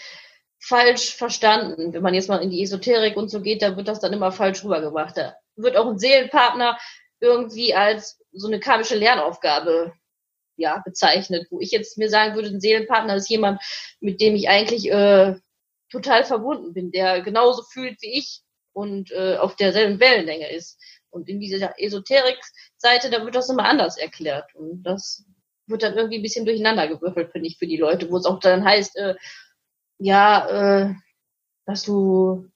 falsch 0.59 1.15
verstanden. 1.15 1.93
Wenn 1.93 2.03
man 2.03 2.13
jetzt 2.13 2.29
mal 2.29 2.41
in 2.43 2.49
die 2.49 2.61
Esoterik 2.63 3.15
und 3.15 3.29
so 3.29 3.41
geht, 3.41 3.61
da 3.61 3.75
wird 3.77 3.87
das 3.87 3.99
dann 3.99 4.13
immer 4.13 4.31
falsch 4.31 4.63
rübergebracht. 4.63 5.17
Da 5.17 5.35
wird 5.55 5.77
auch 5.77 5.87
ein 5.87 5.99
Seelenpartner 5.99 6.77
irgendwie 7.19 7.73
als 7.73 8.19
so 8.31 8.47
eine 8.47 8.59
karmische 8.59 8.95
Lernaufgabe 8.95 9.93
ja, 10.57 10.81
bezeichnet, 10.83 11.47
wo 11.51 11.59
ich 11.59 11.71
jetzt 11.71 11.97
mir 11.97 12.09
sagen 12.09 12.35
würde, 12.35 12.49
ein 12.49 12.59
Seelenpartner 12.59 13.15
ist 13.15 13.29
jemand, 13.29 13.61
mit 13.99 14.19
dem 14.21 14.35
ich 14.35 14.49
eigentlich 14.49 14.91
äh, 14.91 15.35
total 15.89 16.23
verbunden 16.23 16.73
bin, 16.73 16.91
der 16.91 17.21
genauso 17.21 17.63
fühlt 17.63 18.01
wie 18.01 18.17
ich 18.17 18.41
und 18.73 19.11
äh, 19.11 19.37
auf 19.37 19.55
derselben 19.55 19.99
Wellenlänge 19.99 20.51
ist. 20.51 20.79
Und 21.09 21.29
in 21.29 21.39
dieser 21.39 21.79
Esoterik-Seite, 21.79 23.09
da 23.09 23.23
wird 23.23 23.35
das 23.35 23.49
immer 23.49 23.65
anders 23.65 23.97
erklärt. 23.97 24.53
Und 24.55 24.83
das 24.83 25.25
wird 25.67 25.83
dann 25.83 25.95
irgendwie 25.95 26.19
ein 26.19 26.23
bisschen 26.23 26.45
durcheinander 26.45 26.87
gewürfelt, 26.87 27.31
finde 27.31 27.47
ich, 27.47 27.57
für 27.57 27.67
die 27.67 27.77
Leute, 27.77 28.09
wo 28.11 28.17
es 28.17 28.25
auch 28.25 28.39
dann 28.39 28.65
heißt, 28.65 28.95
äh, 28.97 29.15
ja, 29.99 30.89
äh, 30.89 30.93
dass 31.65 31.83
du 31.83 32.49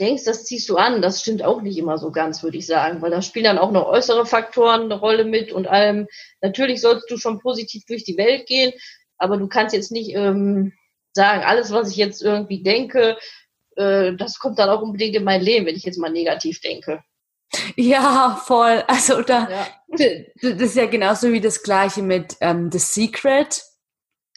denkst, 0.00 0.24
das 0.24 0.44
ziehst 0.44 0.68
du 0.68 0.76
an, 0.76 1.02
das 1.02 1.20
stimmt 1.20 1.42
auch 1.42 1.60
nicht 1.60 1.78
immer 1.78 1.98
so 1.98 2.10
ganz, 2.10 2.42
würde 2.42 2.58
ich 2.58 2.66
sagen, 2.66 3.02
weil 3.02 3.10
da 3.10 3.22
spielen 3.22 3.44
dann 3.44 3.58
auch 3.58 3.70
noch 3.70 3.86
äußere 3.86 4.26
Faktoren 4.26 4.82
eine 4.82 4.98
Rolle 4.98 5.24
mit 5.24 5.52
und 5.52 5.66
allem. 5.66 6.06
Natürlich 6.40 6.80
sollst 6.80 7.10
du 7.10 7.16
schon 7.16 7.40
positiv 7.40 7.84
durch 7.86 8.04
die 8.04 8.16
Welt 8.16 8.46
gehen, 8.46 8.72
aber 9.18 9.36
du 9.36 9.48
kannst 9.48 9.74
jetzt 9.74 9.92
nicht 9.92 10.14
ähm, 10.14 10.72
sagen, 11.12 11.42
alles, 11.42 11.72
was 11.72 11.90
ich 11.90 11.96
jetzt 11.96 12.22
irgendwie 12.22 12.62
denke, 12.62 13.18
äh, 13.76 14.14
das 14.14 14.38
kommt 14.38 14.58
dann 14.58 14.70
auch 14.70 14.82
unbedingt 14.82 15.16
in 15.16 15.24
mein 15.24 15.40
Leben, 15.40 15.66
wenn 15.66 15.76
ich 15.76 15.84
jetzt 15.84 15.98
mal 15.98 16.10
negativ 16.10 16.60
denke. 16.60 17.02
Ja, 17.76 18.40
voll. 18.44 18.84
Also 18.86 19.22
da, 19.22 19.48
ja. 19.50 19.66
das 20.42 20.70
ist 20.70 20.76
ja 20.76 20.86
genauso 20.86 21.32
wie 21.32 21.40
das 21.40 21.62
gleiche 21.62 22.02
mit 22.02 22.36
ähm, 22.40 22.70
The 22.70 22.78
Secret. 22.78 23.62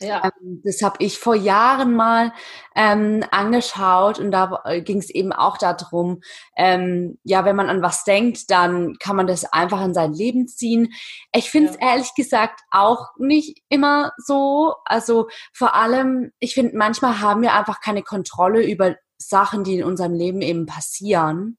Ja. 0.01 0.23
Ähm, 0.23 0.61
das 0.63 0.81
habe 0.81 0.97
ich 0.99 1.19
vor 1.19 1.35
Jahren 1.35 1.93
mal 1.93 2.33
ähm, 2.75 3.23
angeschaut 3.31 4.19
und 4.19 4.31
da 4.31 4.61
äh, 4.65 4.81
ging 4.81 4.97
es 4.97 5.09
eben 5.09 5.31
auch 5.31 5.57
darum, 5.57 6.21
ähm, 6.57 7.19
ja, 7.23 7.45
wenn 7.45 7.55
man 7.55 7.69
an 7.69 7.81
was 7.81 8.03
denkt, 8.03 8.49
dann 8.49 8.97
kann 8.99 9.15
man 9.15 9.27
das 9.27 9.45
einfach 9.45 9.83
in 9.83 9.93
sein 9.93 10.13
Leben 10.13 10.47
ziehen. 10.47 10.93
Ich 11.33 11.51
finde 11.51 11.71
es 11.71 11.77
ja. 11.79 11.89
ehrlich 11.91 12.13
gesagt 12.15 12.61
auch 12.71 13.09
nicht 13.17 13.61
immer 13.69 14.11
so. 14.17 14.75
Also 14.85 15.27
vor 15.53 15.75
allem, 15.75 16.31
ich 16.39 16.53
finde, 16.53 16.75
manchmal 16.75 17.21
haben 17.21 17.41
wir 17.41 17.53
einfach 17.53 17.79
keine 17.81 18.03
Kontrolle 18.03 18.65
über 18.65 18.95
Sachen, 19.17 19.63
die 19.63 19.79
in 19.79 19.83
unserem 19.83 20.13
Leben 20.13 20.41
eben 20.41 20.65
passieren. 20.65 21.57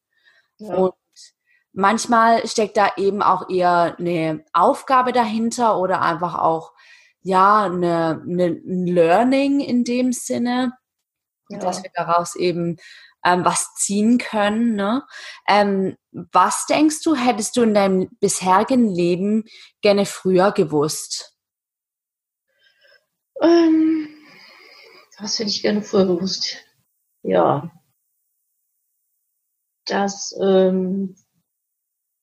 Ja. 0.59 0.75
Und 0.75 0.95
manchmal 1.73 2.47
steckt 2.47 2.77
da 2.77 2.91
eben 2.97 3.23
auch 3.23 3.49
eher 3.49 3.97
eine 3.99 4.45
Aufgabe 4.53 5.13
dahinter 5.13 5.79
oder 5.79 6.03
einfach 6.03 6.37
auch 6.39 6.73
ja, 7.23 7.65
eine, 7.65 8.23
eine, 8.23 8.47
ein 8.47 8.87
Learning 8.87 9.61
in 9.61 9.85
dem 9.85 10.13
Sinne, 10.13 10.73
ja. 11.49 11.59
dass 11.59 11.83
wir 11.83 11.91
daraus 11.95 12.35
eben 12.37 12.79
ähm, 13.25 13.45
was 13.45 13.75
ziehen 13.75 14.19
können. 14.19 14.75
Ne? 14.75 15.05
Ähm, 15.49 15.97
was 16.11 16.67
denkst 16.67 17.03
du, 17.03 17.15
hättest 17.15 17.57
du 17.57 17.63
in 17.63 17.75
deinem 17.75 18.11
bisherigen 18.21 18.89
Leben 18.89 19.45
gerne 19.81 20.07
früher 20.07 20.53
gewusst? 20.53 21.37
Ähm, 23.41 24.09
was 25.19 25.39
hätte 25.39 25.51
ich 25.51 25.63
gerne 25.63 25.83
früher 25.83 26.07
gewusst? 26.07 26.65
Ja, 27.23 27.71
dass 29.87 30.35
ähm, 30.41 31.17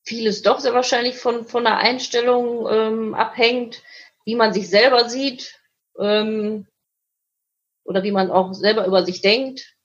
vieles 0.05 0.41
doch 0.41 0.59
sehr 0.59 0.73
wahrscheinlich 0.73 1.17
von, 1.17 1.45
von 1.45 1.63
der 1.63 1.77
Einstellung 1.77 2.67
ähm, 2.69 3.13
abhängt, 3.13 3.83
wie 4.29 4.35
man 4.35 4.53
sich 4.53 4.69
selber 4.69 5.09
sieht 5.09 5.59
ähm, 5.99 6.67
oder 7.83 8.03
wie 8.03 8.11
man 8.11 8.29
auch 8.29 8.53
selber 8.53 8.85
über 8.85 9.03
sich 9.03 9.21
denkt, 9.21 9.75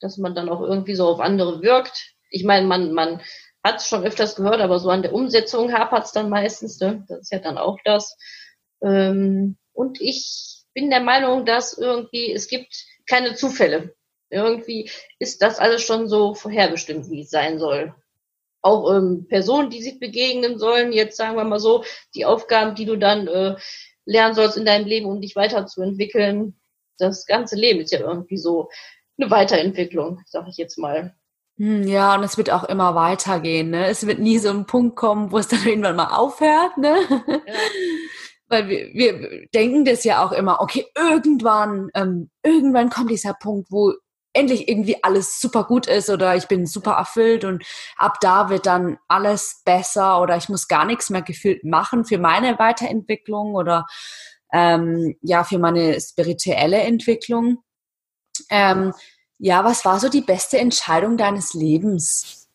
dass 0.00 0.18
man 0.18 0.34
dann 0.34 0.48
auch 0.48 0.60
irgendwie 0.60 0.96
so 0.96 1.06
auf 1.06 1.20
andere 1.20 1.62
wirkt. 1.62 2.16
Ich 2.28 2.42
meine, 2.42 2.66
man, 2.66 2.92
man 2.92 3.20
hat 3.62 3.76
es 3.76 3.86
schon 3.86 4.02
öfters 4.02 4.34
gehört, 4.34 4.60
aber 4.60 4.80
so 4.80 4.90
an 4.90 5.02
der 5.02 5.12
Umsetzung 5.12 5.72
hapert 5.72 6.06
es 6.06 6.10
dann 6.10 6.30
meistens. 6.30 6.80
Ne? 6.80 7.04
Das 7.08 7.20
ist 7.20 7.30
ja 7.30 7.38
dann 7.38 7.58
auch 7.58 7.78
das. 7.84 8.16
Ähm, 8.82 9.56
und 9.72 10.00
ich 10.00 10.64
bin 10.74 10.90
der 10.90 11.00
Meinung, 11.00 11.46
dass 11.46 11.78
irgendwie 11.78 12.32
es 12.32 12.48
gibt 12.48 12.74
keine 13.08 13.36
Zufälle. 13.36 13.94
Irgendwie 14.30 14.90
ist 15.20 15.42
das 15.42 15.60
alles 15.60 15.82
schon 15.82 16.08
so 16.08 16.34
vorherbestimmt, 16.34 17.08
wie 17.08 17.20
es 17.20 17.30
sein 17.30 17.60
soll 17.60 17.94
auch 18.66 18.92
ähm, 18.92 19.26
Personen, 19.28 19.70
die 19.70 19.82
sich 19.82 19.98
begegnen 19.98 20.58
sollen. 20.58 20.92
Jetzt 20.92 21.16
sagen 21.16 21.36
wir 21.36 21.44
mal 21.44 21.60
so, 21.60 21.84
die 22.14 22.24
Aufgaben, 22.24 22.74
die 22.74 22.84
du 22.84 22.96
dann 22.96 23.28
äh, 23.28 23.56
lernen 24.04 24.34
sollst 24.34 24.56
in 24.56 24.66
deinem 24.66 24.86
Leben, 24.86 25.06
um 25.06 25.20
dich 25.20 25.36
weiterzuentwickeln. 25.36 26.58
Das 26.98 27.26
ganze 27.26 27.56
Leben 27.56 27.80
ist 27.80 27.92
ja 27.92 28.00
irgendwie 28.00 28.38
so 28.38 28.68
eine 29.18 29.30
Weiterentwicklung, 29.30 30.20
sag 30.26 30.48
ich 30.48 30.56
jetzt 30.56 30.78
mal. 30.78 31.14
Hm, 31.58 31.84
ja, 31.88 32.14
und 32.14 32.22
es 32.22 32.36
wird 32.36 32.50
auch 32.50 32.64
immer 32.64 32.94
weitergehen. 32.94 33.70
Ne? 33.70 33.86
Es 33.86 34.06
wird 34.06 34.18
nie 34.18 34.38
so 34.38 34.50
ein 34.50 34.66
Punkt 34.66 34.96
kommen, 34.96 35.32
wo 35.32 35.38
es 35.38 35.48
dann 35.48 35.62
irgendwann 35.66 35.96
mal 35.96 36.16
aufhört. 36.16 36.76
Ne? 36.76 36.96
Ja. 37.28 37.54
Weil 38.48 38.68
wir, 38.68 38.94
wir 38.94 39.46
denken 39.54 39.84
das 39.84 40.04
ja 40.04 40.24
auch 40.24 40.30
immer, 40.30 40.60
okay, 40.60 40.86
irgendwann, 40.94 41.90
ähm, 41.94 42.30
irgendwann 42.44 42.90
kommt 42.90 43.10
dieser 43.10 43.34
Punkt, 43.34 43.72
wo 43.72 43.92
endlich 44.36 44.68
irgendwie 44.68 45.02
alles 45.02 45.40
super 45.40 45.64
gut 45.64 45.86
ist 45.86 46.10
oder 46.10 46.36
ich 46.36 46.46
bin 46.46 46.66
super 46.66 46.92
erfüllt 46.92 47.44
und 47.44 47.64
ab 47.96 48.18
da 48.20 48.50
wird 48.50 48.66
dann 48.66 48.98
alles 49.08 49.62
besser 49.64 50.20
oder 50.20 50.36
ich 50.36 50.48
muss 50.48 50.68
gar 50.68 50.84
nichts 50.84 51.10
mehr 51.10 51.22
gefühlt 51.22 51.64
machen 51.64 52.04
für 52.04 52.18
meine 52.18 52.58
Weiterentwicklung 52.58 53.54
oder 53.54 53.86
ähm, 54.52 55.16
ja, 55.22 55.44
für 55.44 55.58
meine 55.58 56.00
spirituelle 56.00 56.78
Entwicklung. 56.78 57.58
Ähm, 58.50 58.92
ja, 59.38 59.64
was 59.64 59.84
war 59.84 60.00
so 60.00 60.08
die 60.08 60.22
beste 60.22 60.58
Entscheidung 60.58 61.16
deines 61.16 61.52
Lebens? 61.54 62.48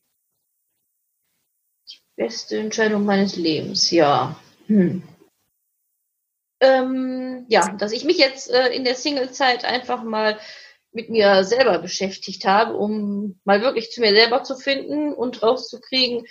Die 1.92 2.00
beste 2.16 2.58
Entscheidung 2.58 3.06
meines 3.06 3.36
Lebens, 3.36 3.92
ja. 3.92 4.36
Hm. 4.68 5.04
Ähm, 6.60 7.46
ja, 7.50 7.70
dass 7.74 7.92
ich 7.92 8.06
mich 8.06 8.18
jetzt 8.18 8.52
äh, 8.52 8.70
in 8.70 8.84
der 8.84 8.96
Single-Zeit 8.96 9.66
einfach 9.66 10.04
mal 10.04 10.40
mit 10.93 11.10
mir 11.10 11.43
selber 11.43 11.79
beschäftigt 11.79 12.45
habe, 12.45 12.75
um 12.75 13.39
mal 13.43 13.62
wirklich 13.62 13.91
zu 13.91 14.01
mir 14.01 14.13
selber 14.13 14.43
zu 14.43 14.55
finden 14.57 15.13
und 15.13 15.41
rauszukriegen, 15.41 16.25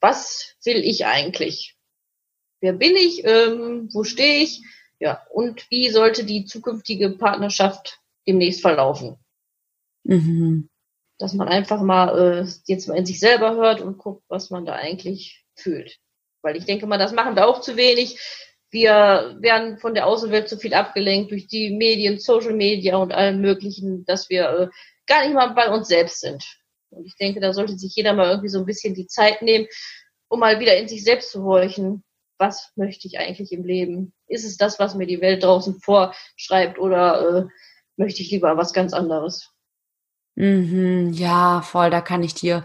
was 0.00 0.54
will 0.64 0.78
ich 0.78 1.06
eigentlich? 1.06 1.76
Wer 2.60 2.72
bin 2.72 2.96
ich? 2.96 3.24
Ähm, 3.24 3.88
wo 3.92 4.04
stehe 4.04 4.42
ich? 4.42 4.62
Ja, 4.98 5.26
und 5.32 5.70
wie 5.70 5.88
sollte 5.88 6.24
die 6.24 6.44
zukünftige 6.44 7.10
Partnerschaft 7.10 8.00
demnächst 8.26 8.60
verlaufen? 8.60 9.16
Mhm. 10.04 10.68
Dass 11.18 11.34
man 11.34 11.48
einfach 11.48 11.80
mal 11.82 12.44
äh, 12.44 12.50
jetzt 12.66 12.86
mal 12.86 12.96
in 12.96 13.06
sich 13.06 13.18
selber 13.18 13.56
hört 13.56 13.80
und 13.80 13.98
guckt, 13.98 14.24
was 14.28 14.50
man 14.50 14.66
da 14.66 14.74
eigentlich 14.74 15.44
fühlt. 15.56 15.98
Weil 16.42 16.56
ich 16.56 16.64
denke 16.64 16.86
mal, 16.86 16.98
das 16.98 17.12
machen 17.12 17.34
wir 17.34 17.46
auch 17.46 17.60
zu 17.60 17.76
wenig. 17.76 18.18
Wir 18.70 19.36
werden 19.40 19.78
von 19.78 19.94
der 19.94 20.06
Außenwelt 20.06 20.48
zu 20.48 20.56
viel 20.56 20.74
abgelenkt 20.74 21.32
durch 21.32 21.48
die 21.48 21.70
Medien, 21.70 22.18
Social 22.18 22.54
Media 22.54 22.96
und 22.96 23.12
allem 23.12 23.40
Möglichen, 23.40 24.04
dass 24.04 24.30
wir 24.30 24.48
äh, 24.48 24.68
gar 25.06 25.24
nicht 25.24 25.34
mal 25.34 25.48
bei 25.54 25.68
uns 25.70 25.88
selbst 25.88 26.20
sind. 26.20 26.44
Und 26.90 27.04
ich 27.04 27.16
denke, 27.16 27.40
da 27.40 27.52
sollte 27.52 27.76
sich 27.76 27.94
jeder 27.94 28.12
mal 28.12 28.28
irgendwie 28.28 28.48
so 28.48 28.58
ein 28.58 28.66
bisschen 28.66 28.94
die 28.94 29.06
Zeit 29.06 29.42
nehmen, 29.42 29.66
um 30.28 30.40
mal 30.40 30.60
wieder 30.60 30.76
in 30.76 30.88
sich 30.88 31.02
selbst 31.02 31.32
zu 31.32 31.42
horchen. 31.44 32.04
Was 32.38 32.70
möchte 32.76 33.06
ich 33.06 33.18
eigentlich 33.18 33.52
im 33.52 33.64
Leben? 33.64 34.12
Ist 34.26 34.44
es 34.44 34.56
das, 34.56 34.78
was 34.78 34.94
mir 34.94 35.06
die 35.06 35.20
Welt 35.20 35.42
draußen 35.42 35.80
vorschreibt 35.80 36.78
oder 36.78 37.38
äh, 37.38 37.44
möchte 37.96 38.22
ich 38.22 38.30
lieber 38.30 38.56
was 38.56 38.72
ganz 38.72 38.92
anderes? 38.92 39.50
Mhm, 40.36 41.12
ja, 41.12 41.60
voll, 41.60 41.90
da 41.90 42.00
kann 42.00 42.22
ich 42.22 42.34
dir 42.34 42.64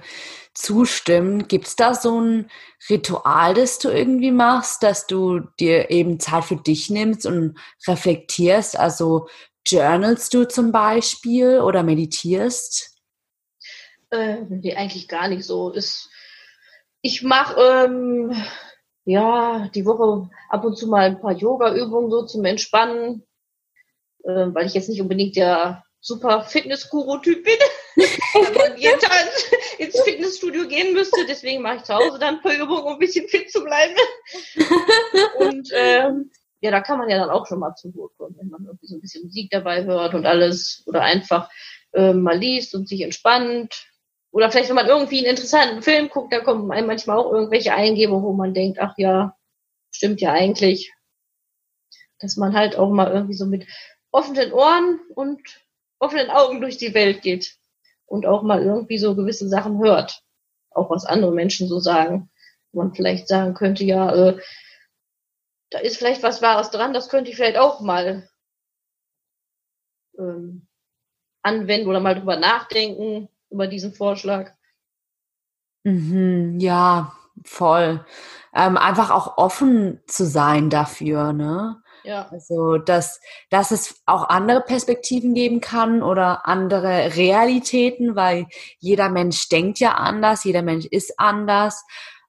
zustimmen. 0.55 1.47
Gibt 1.47 1.67
es 1.67 1.75
da 1.75 1.93
so 1.93 2.19
ein 2.19 2.49
Ritual, 2.89 3.53
das 3.53 3.77
du 3.77 3.89
irgendwie 3.89 4.31
machst, 4.31 4.81
dass 4.81 5.05
du 5.05 5.41
dir 5.59 5.91
eben 5.91 6.19
Zeit 6.19 6.45
für 6.45 6.55
dich 6.55 6.89
nimmst 6.89 7.25
und 7.25 7.57
reflektierst? 7.87 8.79
Also 8.79 9.27
journalst 9.67 10.33
du 10.33 10.47
zum 10.47 10.71
Beispiel 10.71 11.59
oder 11.59 11.83
meditierst? 11.83 12.95
Äh, 14.11 14.43
nee, 14.49 14.75
eigentlich 14.75 15.07
gar 15.07 15.27
nicht 15.27 15.43
so. 15.43 15.71
Ist, 15.71 16.09
ich 17.01 17.21
mache 17.21 17.59
ähm, 17.59 18.35
ja 19.03 19.69
die 19.75 19.85
Woche 19.85 20.29
ab 20.49 20.63
und 20.63 20.77
zu 20.77 20.87
mal 20.87 21.01
ein 21.01 21.19
paar 21.19 21.33
Yoga-Übungen 21.33 22.09
so 22.09 22.25
zum 22.25 22.45
Entspannen, 22.45 23.25
äh, 24.23 24.47
weil 24.53 24.67
ich 24.67 24.73
jetzt 24.73 24.89
nicht 24.89 25.01
unbedingt 25.01 25.35
der 25.35 25.83
super 25.99 26.43
Fitness-Guru-Typ 26.43 27.43
bin. 27.43 27.57
man 28.53 28.77
jeden 28.77 28.99
Tag 28.99 29.27
ins 29.77 30.01
Fitnessstudio 30.01 30.67
gehen 30.67 30.93
müsste. 30.93 31.25
Deswegen 31.27 31.61
mache 31.61 31.77
ich 31.77 31.83
zu 31.83 31.93
Hause 31.93 32.19
dann 32.19 32.35
ein 32.35 32.41
paar 32.41 32.55
Übungen, 32.55 32.83
um 32.83 32.93
ein 32.93 32.99
bisschen 32.99 33.27
fit 33.27 33.51
zu 33.51 33.63
bleiben. 33.63 33.95
Und 35.39 35.69
ähm, 35.73 36.31
ja, 36.61 36.71
da 36.71 36.81
kann 36.81 36.97
man 36.97 37.09
ja 37.09 37.17
dann 37.17 37.29
auch 37.29 37.45
schon 37.45 37.59
mal 37.59 37.75
zur 37.75 37.91
Ruhe 37.91 38.09
kommen, 38.17 38.35
wenn 38.39 38.49
man 38.49 38.65
irgendwie 38.65 38.87
so 38.87 38.95
ein 38.95 39.01
bisschen 39.01 39.23
Musik 39.23 39.49
dabei 39.51 39.83
hört 39.83 40.13
und 40.13 40.25
alles 40.25 40.83
oder 40.87 41.01
einfach 41.01 41.49
ähm, 41.93 42.21
mal 42.21 42.37
liest 42.37 42.75
und 42.75 42.87
sich 42.87 43.01
entspannt. 43.01 43.87
Oder 44.31 44.51
vielleicht, 44.51 44.69
wenn 44.69 44.75
man 44.75 44.87
irgendwie 44.87 45.19
einen 45.19 45.35
interessanten 45.35 45.81
Film 45.81 46.09
guckt, 46.09 46.33
da 46.33 46.39
kommen 46.41 46.71
einem 46.71 46.87
manchmal 46.87 47.17
auch 47.17 47.31
irgendwelche 47.31 47.73
Eingebungen, 47.73 48.25
wo 48.25 48.33
man 48.33 48.53
denkt, 48.53 48.79
ach 48.79 48.93
ja, 48.97 49.35
stimmt 49.91 50.21
ja 50.21 50.33
eigentlich. 50.33 50.93
dass 52.19 52.37
man 52.37 52.55
halt 52.55 52.75
auch 52.77 52.89
mal 52.89 53.11
irgendwie 53.11 53.35
so 53.35 53.45
mit 53.45 53.67
offenen 54.11 54.51
Ohren 54.53 54.99
und 55.15 55.41
offenen 55.99 56.29
Augen 56.29 56.61
durch 56.61 56.77
die 56.77 56.93
Welt 56.93 57.21
geht 57.21 57.57
und 58.05 58.25
auch 58.25 58.43
mal 58.43 58.63
irgendwie 58.63 58.97
so 58.97 59.15
gewisse 59.15 59.47
Sachen 59.47 59.79
hört, 59.79 60.21
auch 60.71 60.89
was 60.89 61.05
andere 61.05 61.31
Menschen 61.31 61.67
so 61.67 61.79
sagen. 61.79 62.29
Man 62.71 62.93
vielleicht 62.93 63.27
sagen 63.27 63.53
könnte, 63.53 63.83
ja, 63.83 64.13
äh, 64.13 64.39
da 65.69 65.79
ist 65.79 65.97
vielleicht 65.97 66.23
was 66.23 66.41
Wahres 66.41 66.69
dran, 66.71 66.93
das 66.93 67.09
könnte 67.09 67.29
ich 67.29 67.35
vielleicht 67.35 67.57
auch 67.57 67.81
mal 67.81 68.29
ähm, 70.17 70.67
anwenden 71.41 71.87
oder 71.87 71.99
mal 71.99 72.15
drüber 72.15 72.37
nachdenken, 72.37 73.29
über 73.49 73.67
diesen 73.67 73.93
Vorschlag. 73.93 74.51
Mhm, 75.83 76.59
ja, 76.59 77.15
voll. 77.43 78.05
Ähm, 78.53 78.77
einfach 78.77 79.11
auch 79.11 79.37
offen 79.37 80.01
zu 80.07 80.25
sein 80.25 80.69
dafür, 80.69 81.33
ne? 81.33 81.81
Ja. 82.05 82.27
Also, 82.31 82.77
dass, 82.77 83.19
dass 83.49 83.71
es 83.71 84.01
auch 84.05 84.29
andere 84.29 84.61
Perspektiven 84.61 85.33
geben 85.33 85.59
kann 85.59 86.03
oder 86.03 86.47
andere 86.47 87.15
Realitäten, 87.15 88.15
weil 88.15 88.45
jeder 88.79 89.09
Mensch 89.09 89.49
denkt 89.49 89.79
ja 89.79 89.95
anders, 89.95 90.43
jeder 90.43 90.61
Mensch 90.61 90.85
ist 90.85 91.19
anders 91.19 91.83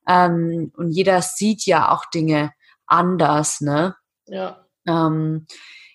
ähm, 0.08 0.72
und 0.76 0.90
jeder 0.92 1.20
sieht 1.20 1.66
ja 1.66 1.92
auch 1.92 2.06
Dinge 2.06 2.52
anders, 2.86 3.60
ne? 3.60 3.96
Ja. 4.26 4.64
Ähm, 4.86 5.46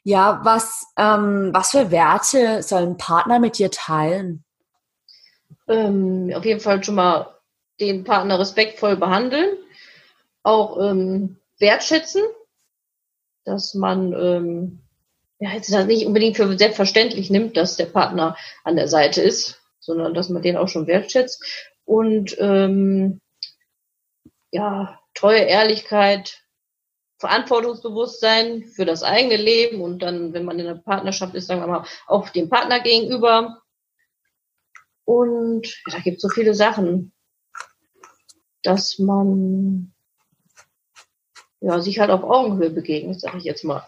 ja, 0.03 0.41
was, 0.43 0.85
ähm, 0.97 1.51
was 1.53 1.71
für 1.71 1.91
Werte 1.91 2.63
soll 2.63 2.83
ein 2.83 2.97
Partner 2.97 3.39
mit 3.39 3.57
dir 3.57 3.71
teilen? 3.71 4.43
Ähm, 5.67 6.31
auf 6.35 6.45
jeden 6.45 6.59
Fall 6.59 6.83
schon 6.83 6.95
mal 6.95 7.35
den 7.79 8.03
Partner 8.03 8.39
respektvoll 8.39 8.95
behandeln, 8.95 9.57
auch 10.43 10.77
ähm, 10.79 11.37
wertschätzen, 11.59 12.21
dass 13.43 13.73
man 13.73 14.13
ähm, 14.13 14.79
ja, 15.39 15.51
jetzt 15.53 15.73
das 15.73 15.87
nicht 15.87 16.05
unbedingt 16.05 16.37
für 16.37 16.57
selbstverständlich 16.57 17.29
nimmt, 17.31 17.57
dass 17.57 17.75
der 17.75 17.87
Partner 17.87 18.37
an 18.63 18.75
der 18.75 18.87
Seite 18.87 19.21
ist, 19.21 19.59
sondern 19.79 20.13
dass 20.13 20.29
man 20.29 20.43
den 20.43 20.55
auch 20.55 20.67
schon 20.67 20.85
wertschätzt 20.85 21.43
und 21.83 22.37
ähm, 22.39 23.19
ja, 24.51 24.99
treue 25.15 25.39
Ehrlichkeit, 25.39 26.43
Verantwortungsbewusstsein 27.17 28.65
für 28.65 28.85
das 28.85 29.03
eigene 29.03 29.37
Leben 29.37 29.81
und 29.81 29.99
dann, 30.03 30.33
wenn 30.33 30.45
man 30.45 30.59
in 30.59 30.67
einer 30.67 30.79
Partnerschaft 30.79 31.35
ist, 31.35 31.47
sagen 31.47 31.61
wir 31.61 31.67
mal, 31.67 31.85
auch 32.07 32.29
dem 32.29 32.49
Partner 32.49 32.79
gegenüber. 32.79 33.61
Und 35.05 35.67
ja, 35.87 35.97
da 35.97 35.99
gibt 35.99 36.17
es 36.17 36.21
so 36.21 36.29
viele 36.29 36.53
Sachen, 36.53 37.13
dass 38.63 38.99
man 38.99 39.93
ja, 41.61 41.79
sich 41.79 41.99
halt 41.99 42.09
auf 42.09 42.23
Augenhöhe 42.23 42.69
begegnet, 42.69 43.21
sage 43.21 43.37
ich 43.37 43.43
jetzt 43.43 43.63
mal. 43.63 43.87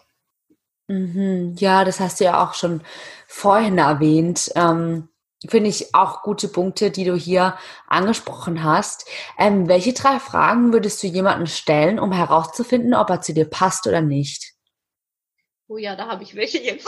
Mhm. 0.88 1.54
Ja, 1.58 1.84
das 1.84 2.00
hast 2.00 2.20
du 2.20 2.24
ja 2.24 2.44
auch 2.44 2.54
schon 2.54 2.82
vorhin 3.26 3.78
erwähnt. 3.78 4.50
Ähm, 4.54 5.08
Finde 5.46 5.68
ich 5.68 5.94
auch 5.94 6.22
gute 6.22 6.48
Punkte, 6.48 6.90
die 6.90 7.04
du 7.04 7.16
hier 7.16 7.58
angesprochen 7.86 8.64
hast. 8.64 9.06
Ähm, 9.38 9.68
welche 9.68 9.92
drei 9.92 10.18
Fragen 10.18 10.72
würdest 10.72 11.02
du 11.02 11.06
jemandem 11.06 11.46
stellen, 11.46 11.98
um 11.98 12.12
herauszufinden, 12.12 12.94
ob 12.94 13.10
er 13.10 13.20
zu 13.20 13.34
dir 13.34 13.44
passt 13.44 13.86
oder 13.86 14.00
nicht? 14.00 14.54
Oh 15.68 15.76
ja, 15.76 15.96
da 15.96 16.08
habe 16.08 16.22
ich 16.22 16.34
welche 16.34 16.58
jetzt. 16.58 16.86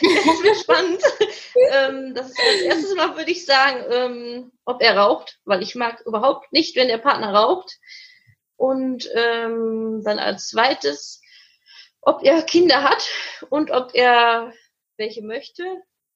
das 0.00 0.40
ist 0.52 0.62
spannend. 0.62 1.02
ähm, 1.72 2.14
das 2.14 2.28
ist 2.30 2.40
als 2.40 2.60
erstes 2.62 2.94
Mal 2.94 3.16
würde 3.16 3.30
ich 3.30 3.44
sagen, 3.44 3.84
ähm, 3.90 4.52
ob 4.64 4.80
er 4.80 4.96
raucht, 4.96 5.40
weil 5.44 5.62
ich 5.62 5.74
mag 5.74 6.00
überhaupt 6.06 6.52
nicht, 6.52 6.76
wenn 6.76 6.88
der 6.88 6.98
Partner 6.98 7.34
raucht. 7.34 7.78
Und 8.58 9.08
ähm, 9.14 10.02
dann 10.04 10.18
als 10.18 10.48
zweites, 10.48 11.22
ob 12.02 12.22
er 12.22 12.42
Kinder 12.42 12.82
hat 12.82 13.08
und 13.48 13.70
ob 13.70 13.94
er 13.94 14.52
welche 14.98 15.22
möchte, 15.22 15.64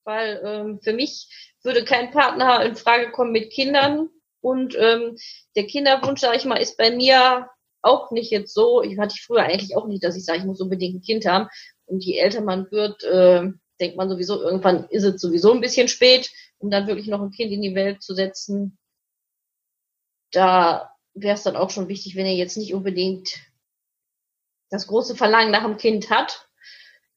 weil 0.03 0.41
ähm, 0.45 0.79
für 0.83 0.93
mich 0.93 1.55
würde 1.63 1.85
kein 1.85 2.11
Partner 2.11 2.63
in 2.63 2.75
Frage 2.75 3.11
kommen 3.11 3.31
mit 3.31 3.51
Kindern 3.51 4.09
und 4.41 4.75
ähm, 4.77 5.17
der 5.55 5.65
Kinderwunsch, 5.67 6.19
sage 6.19 6.35
ich 6.35 6.43
mal, 6.43 6.57
ist 6.57 6.77
bei 6.77 6.91
mir 6.91 7.49
auch 7.81 8.11
nicht 8.11 8.29
jetzt 8.29 8.53
so. 8.53 8.81
Ich 8.81 8.99
hatte 8.99 9.15
ich 9.17 9.23
früher 9.25 9.43
eigentlich 9.43 9.77
auch 9.77 9.87
nicht, 9.87 10.03
dass 10.03 10.17
ich 10.17 10.25
sage, 10.25 10.39
ich 10.39 10.45
muss 10.45 10.59
unbedingt 10.59 10.95
ein 10.95 11.01
Kind 11.01 11.25
haben. 11.25 11.47
Und 11.85 12.03
je 12.03 12.17
älter 12.17 12.41
man 12.41 12.69
wird, 12.69 13.03
äh, 13.03 13.49
denkt 13.79 13.95
man 13.95 14.09
sowieso, 14.09 14.41
irgendwann 14.41 14.85
ist 14.89 15.03
es 15.03 15.21
sowieso 15.21 15.53
ein 15.53 15.61
bisschen 15.61 15.87
spät, 15.87 16.29
um 16.57 16.69
dann 16.69 16.87
wirklich 16.87 17.07
noch 17.07 17.21
ein 17.21 17.31
Kind 17.31 17.53
in 17.53 17.61
die 17.61 17.75
Welt 17.75 18.03
zu 18.03 18.13
setzen. 18.13 18.77
Da 20.31 20.92
wäre 21.13 21.35
es 21.35 21.43
dann 21.43 21.55
auch 21.55 21.69
schon 21.69 21.87
wichtig, 21.87 22.15
wenn 22.15 22.25
er 22.25 22.35
jetzt 22.35 22.57
nicht 22.57 22.73
unbedingt 22.73 23.39
das 24.69 24.87
große 24.87 25.15
Verlangen 25.15 25.51
nach 25.51 25.63
einem 25.63 25.77
Kind 25.77 26.09
hat. 26.09 26.49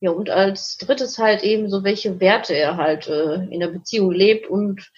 Ja, 0.01 0.11
und 0.11 0.29
als 0.29 0.77
drittes 0.77 1.19
halt 1.19 1.43
eben 1.43 1.71
so, 1.71 1.83
welche 1.83 2.21
Werte 2.21 2.55
er 2.55 2.77
halt 2.77 3.09
äh, 3.09 3.45
in 3.47 3.61
der 3.61 3.69
Beziehung 3.69 4.13
lebt 4.13 4.47
und 4.47 4.93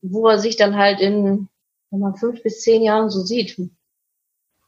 wo 0.00 0.28
er 0.28 0.38
sich 0.38 0.56
dann 0.56 0.76
halt 0.76 1.00
in 1.00 1.48
wenn 1.92 2.00
man 2.00 2.16
fünf 2.16 2.42
bis 2.42 2.62
zehn 2.62 2.82
Jahren 2.82 3.10
so 3.10 3.20
sieht 3.20 3.56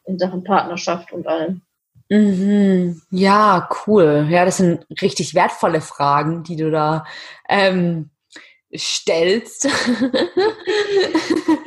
in 0.07 0.19
Sachen 0.19 0.45
Partnerschaft 0.45 1.11
und 1.13 1.27
allem. 1.27 1.63
Mhm. 2.11 3.01
Ja, 3.11 3.69
cool. 3.87 4.27
Ja, 4.29 4.45
das 4.45 4.59
sind 4.59 4.87
richtig 5.01 5.35
wertvolle 5.35 5.81
Fragen, 5.81 6.43
die 6.45 6.57
du 6.57 6.71
da 6.71 7.07
ähm, 7.49 8.11
stellst. 8.77 9.67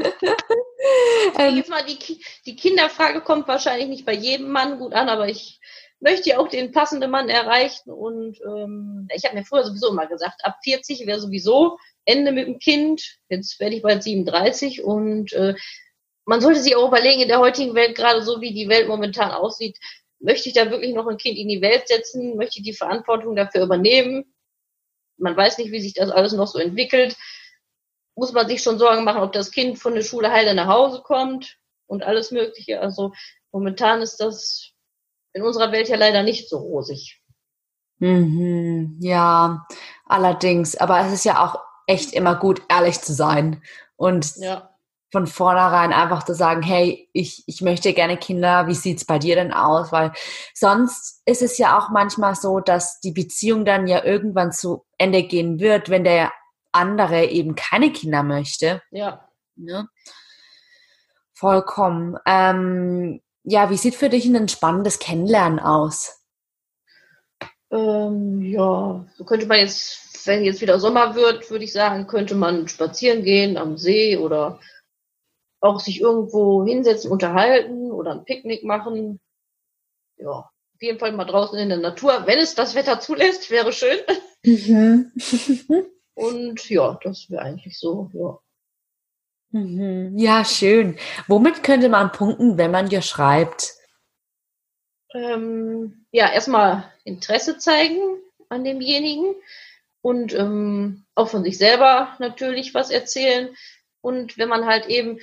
ähm, 1.40 1.64
mal 1.70 1.84
die, 1.86 2.20
die 2.46 2.56
Kinderfrage 2.56 3.22
kommt 3.22 3.48
wahrscheinlich 3.48 3.88
nicht 3.88 4.06
bei 4.06 4.14
jedem 4.14 4.50
Mann 4.50 4.80
gut 4.80 4.94
an, 4.94 5.10
aber 5.10 5.28
ich 5.28 5.60
möchte 6.00 6.30
ja 6.30 6.38
auch 6.38 6.48
den 6.48 6.72
passenden 6.72 7.12
Mann 7.12 7.30
erreichen 7.30 7.92
und 7.92 8.40
ähm, 8.42 9.08
ich 9.14 9.26
habe 9.26 9.36
mir 9.36 9.46
früher 9.46 9.64
sowieso 9.64 9.90
immer 9.90 10.08
gesagt, 10.08 10.46
ab 10.46 10.58
40 10.64 11.08
wäre 11.08 11.20
sowieso 11.20 11.78
Ende 12.06 12.32
mit 12.32 12.48
dem 12.48 12.60
Kind. 12.60 13.18
Jetzt 13.30 13.60
werde 13.60 13.76
ich 13.76 13.82
bald 13.82 14.04
37 14.04 14.84
und 14.84 15.34
äh, 15.34 15.56
man 16.26 16.42
sollte 16.42 16.62
sich 16.62 16.76
auch 16.76 16.88
überlegen, 16.88 17.22
in 17.22 17.28
der 17.28 17.40
heutigen 17.40 17.74
Welt, 17.74 17.96
gerade 17.96 18.22
so 18.22 18.42
wie 18.42 18.54
die 18.54 18.70
Welt 18.70 18.88
momentan 18.88 19.32
aussieht, 19.32 19.78
möchte 20.20 20.50
ich 20.50 20.56
da 20.56 20.70
wirklich 20.70 20.94
noch 20.94 21.08
ein 21.08 21.18
Kind 21.18 21.38
in 21.38 21.48
die 21.48 21.62
Welt 21.62 21.88
setzen? 21.88 22.36
Möchte 22.36 22.60
ich 22.60 22.66
die 22.66 22.74
Verantwortung 22.74 23.36
dafür 23.36 23.64
übernehmen? 23.64 24.34
Man 25.18 25.36
weiß 25.36 25.58
nicht, 25.58 25.72
wie 25.72 25.80
sich 25.80 25.94
das 25.94 26.10
alles 26.10 26.34
noch 26.34 26.48
so 26.48 26.60
entwickelt 26.60 27.16
muss 28.18 28.34
man 28.34 28.48
sich 28.48 28.64
schon 28.64 28.80
Sorgen 28.80 29.04
machen, 29.04 29.22
ob 29.22 29.32
das 29.32 29.52
Kind 29.52 29.80
von 29.80 29.94
der 29.94 30.02
Schule 30.02 30.32
heile 30.32 30.54
nach 30.56 30.68
Hause 30.68 31.02
kommt 31.04 31.58
und 31.86 32.04
alles 32.04 32.32
Mögliche. 32.32 32.82
Also 32.82 33.14
momentan 33.52 34.02
ist 34.02 34.18
das 34.18 34.72
in 35.34 35.44
unserer 35.44 35.72
Welt 35.72 35.88
ja 35.88 35.98
leider 35.98 36.24
nicht 36.24 36.50
so 36.50 36.58
rosig. 36.58 37.22
Mhm, 38.00 38.98
ja, 39.00 39.66
allerdings. 40.06 40.76
Aber 40.76 41.00
es 41.02 41.14
ist 41.14 41.26
ja 41.26 41.46
auch 41.46 41.60
echt 41.86 42.12
immer 42.14 42.36
gut, 42.36 42.62
ehrlich 42.70 43.02
zu 43.02 43.14
sein 43.14 43.62
und 43.96 44.36
ja. 44.38 44.70
von 45.12 45.28
vornherein 45.28 45.94
einfach 45.94 46.24
zu 46.24 46.34
sagen, 46.34 46.64
hey, 46.64 47.10
ich, 47.14 47.44
ich 47.46 47.62
möchte 47.62 47.94
gerne 47.94 48.18
Kinder, 48.18 48.68
wie 48.68 48.76
sieht's 48.76 49.06
bei 49.06 49.20
dir 49.20 49.36
denn 49.36 49.54
aus? 49.54 49.92
Weil 49.92 50.12
sonst 50.56 51.22
ist 51.26 51.44
es 51.44 51.60
ja 51.60 51.78
auch 51.78 51.90
manchmal 51.90 52.34
so, 52.34 52.60
dass 52.62 53.00
die 53.00 53.12
Beziehung 53.12 53.64
dann 53.64 53.86
ja 53.86 54.04
irgendwann 54.04 54.52
zu 54.52 54.86
Ende 54.98 55.22
gehen 55.22 55.60
wird, 55.60 55.90
wenn 55.90 56.04
der 56.04 56.32
andere 56.72 57.26
eben 57.26 57.56
keine 57.56 57.92
Kinder 57.92 58.24
möchte. 58.24 58.82
Ja. 58.92 59.28
Ne? 59.56 59.88
Vollkommen. 61.34 62.18
Ähm, 62.26 63.22
ja, 63.44 63.70
wie 63.70 63.78
sieht 63.78 63.96
für 63.96 64.10
dich 64.10 64.26
ein 64.26 64.36
entspannendes 64.36 65.00
Kennenlernen 65.00 65.60
aus? 65.60 66.24
Ähm, 67.70 68.42
ja, 68.42 69.06
so 69.16 69.24
könnte 69.26 69.46
man 69.46 69.60
jetzt, 69.60 70.26
wenn 70.26 70.44
jetzt 70.44 70.62
wieder 70.62 70.80
Sommer 70.80 71.16
wird, 71.16 71.50
würde 71.50 71.66
ich 71.66 71.74
sagen, 71.74 72.08
könnte 72.08 72.36
man 72.36 72.68
spazieren 72.68 73.24
gehen 73.24 73.58
am 73.58 73.78
See 73.78 74.18
oder 74.18 74.60
auch 75.60 75.80
sich 75.80 76.02
irgendwo 76.02 76.66
hinsetzen, 76.66 77.12
unterhalten 77.12 77.92
oder 77.92 78.12
ein 78.12 78.26
Picknick 78.26 78.64
machen. 78.64 79.20
Ja, 80.18 80.30
auf 80.78 80.82
jeden 80.82 81.00
Fall 81.00 81.12
mal 81.12 81.26
draußen 81.26 81.58
in 81.58 81.70
der 81.70 81.80
Natur, 81.80 82.24
wenn 82.26 82.40
es 82.40 82.56
das 82.56 82.76
Wetter 82.76 83.00
zulässt, 83.00 83.50
wäre 83.50 83.72
schön. 83.74 84.00
Mhm. 84.44 85.12
Und 86.18 86.68
ja, 86.68 86.98
das 87.04 87.30
wäre 87.30 87.44
eigentlich 87.44 87.78
so, 87.78 88.10
ja. 88.12 88.40
Mhm. 89.52 90.18
Ja, 90.18 90.44
schön. 90.44 90.98
Womit 91.28 91.62
könnte 91.62 91.90
man 91.90 92.12
punkten, 92.12 92.58
wenn 92.58 92.72
man 92.72 92.90
dir 92.90 93.04
schreibt? 93.04 93.76
Ähm, 95.14 96.08
ja, 96.12 96.34
erstmal 96.34 96.92
Interesse 97.04 97.60
zeigen 97.60 98.00
an 98.50 98.64
demjenigen 98.64 99.36
und 100.02 100.34
ähm, 100.34 101.06
auch 101.14 101.30
von 101.30 101.44
sich 101.44 101.60
selber 101.60 102.16
natürlich 102.18 102.74
was 102.74 102.90
erzählen. 102.90 103.56
Und 104.02 104.40
wenn 104.40 104.50
man 104.50 104.66
halt 104.66 104.88
eben, 104.88 105.20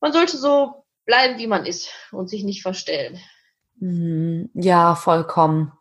man 0.00 0.12
sollte 0.12 0.36
so 0.36 0.84
bleiben, 1.06 1.38
wie 1.38 1.46
man 1.46 1.64
ist 1.64 1.88
und 2.12 2.28
sich 2.28 2.44
nicht 2.44 2.60
verstellen. 2.60 3.18
Mhm. 3.76 4.50
Ja, 4.52 4.96
vollkommen. 4.96 5.72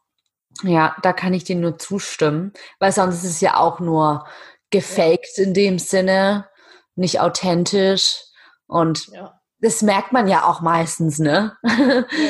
Ja, 0.64 0.96
da 1.02 1.14
kann 1.14 1.34
ich 1.34 1.44
dir 1.44 1.56
nur 1.56 1.78
zustimmen, 1.78 2.54
weil 2.80 2.92
sonst 2.92 3.24
ist 3.24 3.32
es 3.32 3.42
ja 3.42 3.58
auch 3.58 3.80
nur 3.80 4.26
gefaked 4.70 5.38
in 5.38 5.54
dem 5.54 5.80
Sinne, 5.80 6.48
nicht 6.96 7.20
authentisch 7.20 8.24
und 8.68 9.08
ja. 9.08 9.40
das 9.60 9.82
merkt 9.82 10.12
man 10.12 10.28
ja 10.28 10.46
auch 10.46 10.62
meistens, 10.62 11.20
ne? 11.20 11.58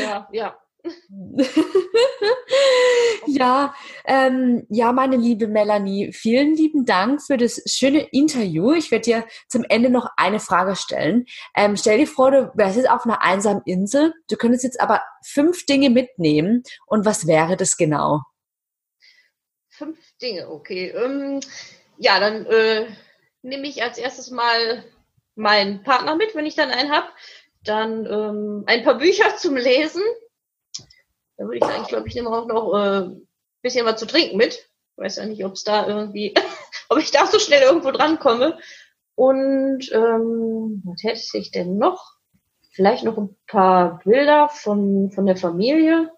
Ja, 0.03 0.27
ja. 0.31 0.55
ja, 3.27 3.73
ähm, 4.05 4.65
ja, 4.69 4.91
meine 4.91 5.17
liebe 5.17 5.47
Melanie, 5.47 6.11
vielen 6.13 6.55
lieben 6.55 6.85
Dank 6.85 7.21
für 7.21 7.37
das 7.37 7.61
schöne 7.65 8.07
Interview. 8.11 8.73
Ich 8.73 8.91
werde 8.91 9.03
dir 9.03 9.25
zum 9.47 9.65
Ende 9.67 9.89
noch 9.89 10.09
eine 10.17 10.39
Frage 10.39 10.75
stellen. 10.75 11.25
Ähm, 11.55 11.77
stell 11.77 11.97
dir 11.97 12.07
vor, 12.07 12.31
du 12.31 12.51
wärst 12.55 12.77
jetzt 12.77 12.89
auf 12.89 13.05
einer 13.05 13.21
einsamen 13.21 13.61
Insel. 13.65 14.13
Du 14.29 14.35
könntest 14.35 14.63
jetzt 14.63 14.79
aber 14.79 15.01
fünf 15.23 15.65
Dinge 15.65 15.89
mitnehmen. 15.89 16.63
Und 16.85 17.05
was 17.05 17.27
wäre 17.27 17.57
das 17.57 17.77
genau? 17.77 18.21
Fünf 19.69 19.97
Dinge, 20.21 20.49
okay. 20.49 20.89
Ähm, 20.89 21.41
ja, 21.97 22.19
dann 22.19 22.45
äh, 22.45 22.87
nehme 23.41 23.67
ich 23.67 23.83
als 23.83 23.97
erstes 23.97 24.31
mal 24.31 24.83
meinen 25.35 25.83
Partner 25.83 26.15
mit, 26.15 26.35
wenn 26.35 26.45
ich 26.45 26.55
dann 26.55 26.69
einen 26.69 26.91
habe. 26.91 27.07
Dann 27.63 28.05
ähm, 28.05 28.63
ein 28.67 28.83
paar 28.83 28.97
Bücher 28.97 29.35
zum 29.37 29.57
Lesen 29.57 30.03
da 31.37 31.45
würde 31.45 31.57
ich 31.57 31.63
sagen, 31.63 31.81
ich 31.83 31.87
glaube, 31.89 32.07
ich 32.07 32.15
nehme 32.15 32.29
auch 32.29 32.47
noch 32.47 32.73
äh, 32.73 33.15
bisschen 33.61 33.85
was 33.85 33.99
zu 33.99 34.05
trinken 34.05 34.37
mit. 34.37 34.53
Ich 34.53 34.97
weiß 34.97 35.17
ja 35.17 35.25
nicht, 35.25 35.43
ob 35.43 35.53
es 35.53 35.63
da 35.63 35.87
irgendwie, 35.87 36.33
ob 36.89 36.99
ich 36.99 37.11
da 37.11 37.25
so 37.25 37.39
schnell 37.39 37.61
irgendwo 37.63 37.91
drankomme. 37.91 38.59
Und 39.15 39.91
ähm, 39.91 40.83
was 40.85 41.03
hätte 41.03 41.37
ich 41.37 41.51
denn 41.51 41.77
noch? 41.77 42.15
Vielleicht 42.71 43.03
noch 43.03 43.17
ein 43.17 43.35
paar 43.47 43.99
Bilder 43.99 44.49
von, 44.49 45.11
von 45.11 45.25
der 45.25 45.37
Familie. 45.37 46.11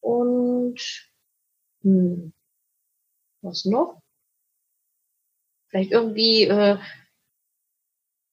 Und 0.00 0.80
hm, 1.82 2.32
was 3.40 3.64
noch? 3.64 4.00
Vielleicht 5.68 5.90
irgendwie 5.90 6.44
äh, 6.44 6.78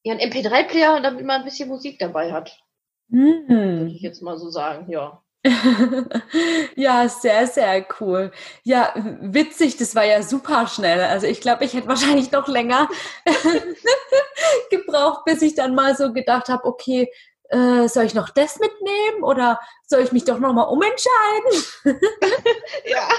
ja, 0.04 0.14
ein 0.14 0.20
MP3-Player, 0.20 1.02
damit 1.02 1.26
man 1.26 1.42
ein 1.42 1.46
bisschen 1.46 1.70
Musik 1.70 2.00
dabei 2.00 2.32
hat. 2.32 2.62
Mhm. 3.08 3.48
Würde 3.48 3.92
ich 3.92 4.02
jetzt 4.02 4.22
mal 4.22 4.38
so 4.38 4.50
sagen, 4.50 4.92
ja. 4.92 5.24
ja, 6.76 7.08
sehr, 7.08 7.48
sehr 7.48 7.86
cool. 8.00 8.32
Ja, 8.64 8.94
witzig, 9.22 9.78
das 9.78 9.96
war 9.96 10.04
ja 10.04 10.22
super 10.22 10.68
schnell. 10.68 11.02
Also 11.02 11.28
ich 11.28 11.40
glaube, 11.40 11.64
ich 11.64 11.74
hätte 11.74 11.88
wahrscheinlich 11.88 12.32
noch 12.32 12.48
länger 12.48 12.90
gebraucht, 14.70 15.24
bis 15.26 15.42
ich 15.42 15.56
dann 15.56 15.76
mal 15.76 15.96
so 15.96 16.12
gedacht 16.12 16.50
habe, 16.50 16.66
okay, 16.66 17.10
äh, 17.50 17.88
soll 17.88 18.04
ich 18.04 18.14
noch 18.14 18.30
das 18.30 18.60
mitnehmen 18.60 19.24
oder 19.24 19.60
soll 19.88 20.02
ich 20.02 20.12
mich 20.12 20.26
doch 20.26 20.40
noch 20.40 20.54
mal 20.54 20.64
umentscheiden? 20.64 21.64
ja. 22.86 23.10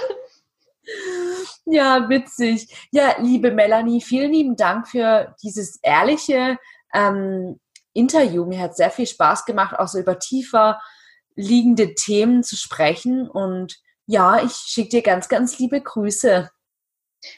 Ja, 1.65 2.09
witzig. 2.09 2.89
Ja, 2.91 3.15
liebe 3.19 3.51
Melanie, 3.51 4.01
vielen 4.01 4.33
lieben 4.33 4.57
Dank 4.57 4.89
für 4.89 5.35
dieses 5.43 5.79
ehrliche 5.83 6.59
ähm, 6.93 7.61
Interview. 7.93 8.45
Mir 8.45 8.61
hat 8.61 8.77
sehr 8.77 8.91
viel 8.91 9.07
Spaß 9.07 9.45
gemacht, 9.47 9.79
auch 9.79 9.89
so 9.89 9.99
über 9.99 10.19
tiefer 10.19 10.81
liegende 11.41 11.95
Themen 11.95 12.43
zu 12.43 12.57
sprechen. 12.57 13.29
Und 13.29 13.77
ja, 14.07 14.43
ich 14.45 14.53
schicke 14.53 14.91
dir 14.91 15.03
ganz, 15.03 15.29
ganz 15.29 15.59
liebe 15.59 15.81
Grüße. 15.81 16.51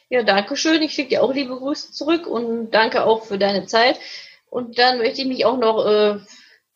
Ja, 0.08 0.22
danke 0.22 0.56
schön. 0.56 0.82
Ich 0.82 0.92
schicke 0.94 1.10
dir 1.10 1.22
auch 1.22 1.32
liebe 1.32 1.56
Grüße 1.56 1.92
zurück 1.92 2.26
und 2.26 2.70
danke 2.70 3.04
auch 3.04 3.24
für 3.24 3.38
deine 3.38 3.66
Zeit. 3.66 3.98
Und 4.48 4.78
dann 4.78 4.98
möchte 4.98 5.22
ich 5.22 5.28
mich 5.28 5.44
auch 5.44 5.58
noch 5.58 5.86
äh, 5.86 6.18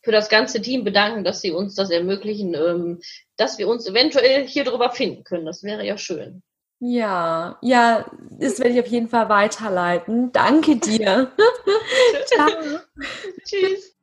für 0.01 0.11
das 0.11 0.29
ganze 0.29 0.61
Team 0.61 0.83
bedanken, 0.83 1.23
dass 1.23 1.41
sie 1.41 1.51
uns 1.51 1.75
das 1.75 1.89
ermöglichen, 1.89 2.53
ähm, 2.53 3.01
dass 3.37 3.57
wir 3.57 3.67
uns 3.67 3.87
eventuell 3.87 4.47
hier 4.47 4.63
drüber 4.63 4.91
finden 4.91 5.23
können. 5.23 5.45
Das 5.45 5.63
wäre 5.63 5.85
ja 5.85 5.97
schön. 5.97 6.41
Ja, 6.79 7.57
ja, 7.61 8.05
das 8.39 8.59
werde 8.59 8.73
ich 8.73 8.79
auf 8.79 8.87
jeden 8.87 9.09
Fall 9.09 9.29
weiterleiten. 9.29 10.31
Danke 10.31 10.75
dir. 10.77 11.31
Ciao. 12.25 12.79
Tschüss. 13.43 13.96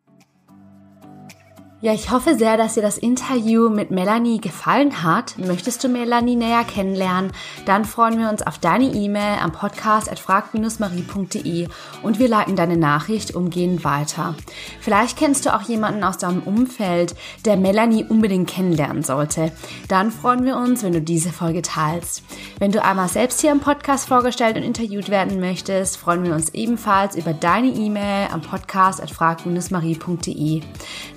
Ja, 1.84 1.92
ich 1.92 2.10
hoffe 2.10 2.34
sehr, 2.34 2.56
dass 2.56 2.72
dir 2.72 2.82
das 2.82 2.96
Interview 2.96 3.68
mit 3.68 3.90
Melanie 3.90 4.40
gefallen 4.40 5.02
hat. 5.02 5.36
Möchtest 5.36 5.84
du 5.84 5.88
Melanie 5.90 6.34
näher 6.34 6.64
kennenlernen? 6.64 7.30
Dann 7.66 7.84
freuen 7.84 8.18
wir 8.18 8.30
uns 8.30 8.40
auf 8.40 8.56
deine 8.56 8.86
E-Mail 8.86 9.36
am 9.42 9.52
Podcast 9.52 10.10
at 10.10 10.18
frag-marie.de 10.18 11.68
und 12.02 12.18
wir 12.18 12.28
leiten 12.28 12.56
deine 12.56 12.78
Nachricht 12.78 13.34
umgehend 13.34 13.84
weiter. 13.84 14.34
Vielleicht 14.80 15.18
kennst 15.18 15.44
du 15.44 15.54
auch 15.54 15.60
jemanden 15.60 16.04
aus 16.04 16.16
deinem 16.16 16.42
Umfeld, 16.44 17.16
der 17.44 17.58
Melanie 17.58 18.06
unbedingt 18.08 18.48
kennenlernen 18.48 19.02
sollte. 19.02 19.52
Dann 19.86 20.10
freuen 20.10 20.46
wir 20.46 20.56
uns, 20.56 20.82
wenn 20.84 20.94
du 20.94 21.02
diese 21.02 21.32
Folge 21.34 21.60
teilst. 21.60 22.22
Wenn 22.58 22.72
du 22.72 22.82
einmal 22.82 23.10
selbst 23.10 23.42
hier 23.42 23.52
im 23.52 23.60
Podcast 23.60 24.08
vorgestellt 24.08 24.56
und 24.56 24.62
interviewt 24.62 25.10
werden 25.10 25.38
möchtest, 25.38 25.98
freuen 25.98 26.24
wir 26.24 26.32
uns 26.32 26.48
ebenfalls 26.54 27.14
über 27.14 27.34
deine 27.34 27.68
E-Mail 27.68 28.28
am 28.32 28.40
Podcast 28.40 29.02
at 29.02 29.10
frag-marie.de. 29.10 30.62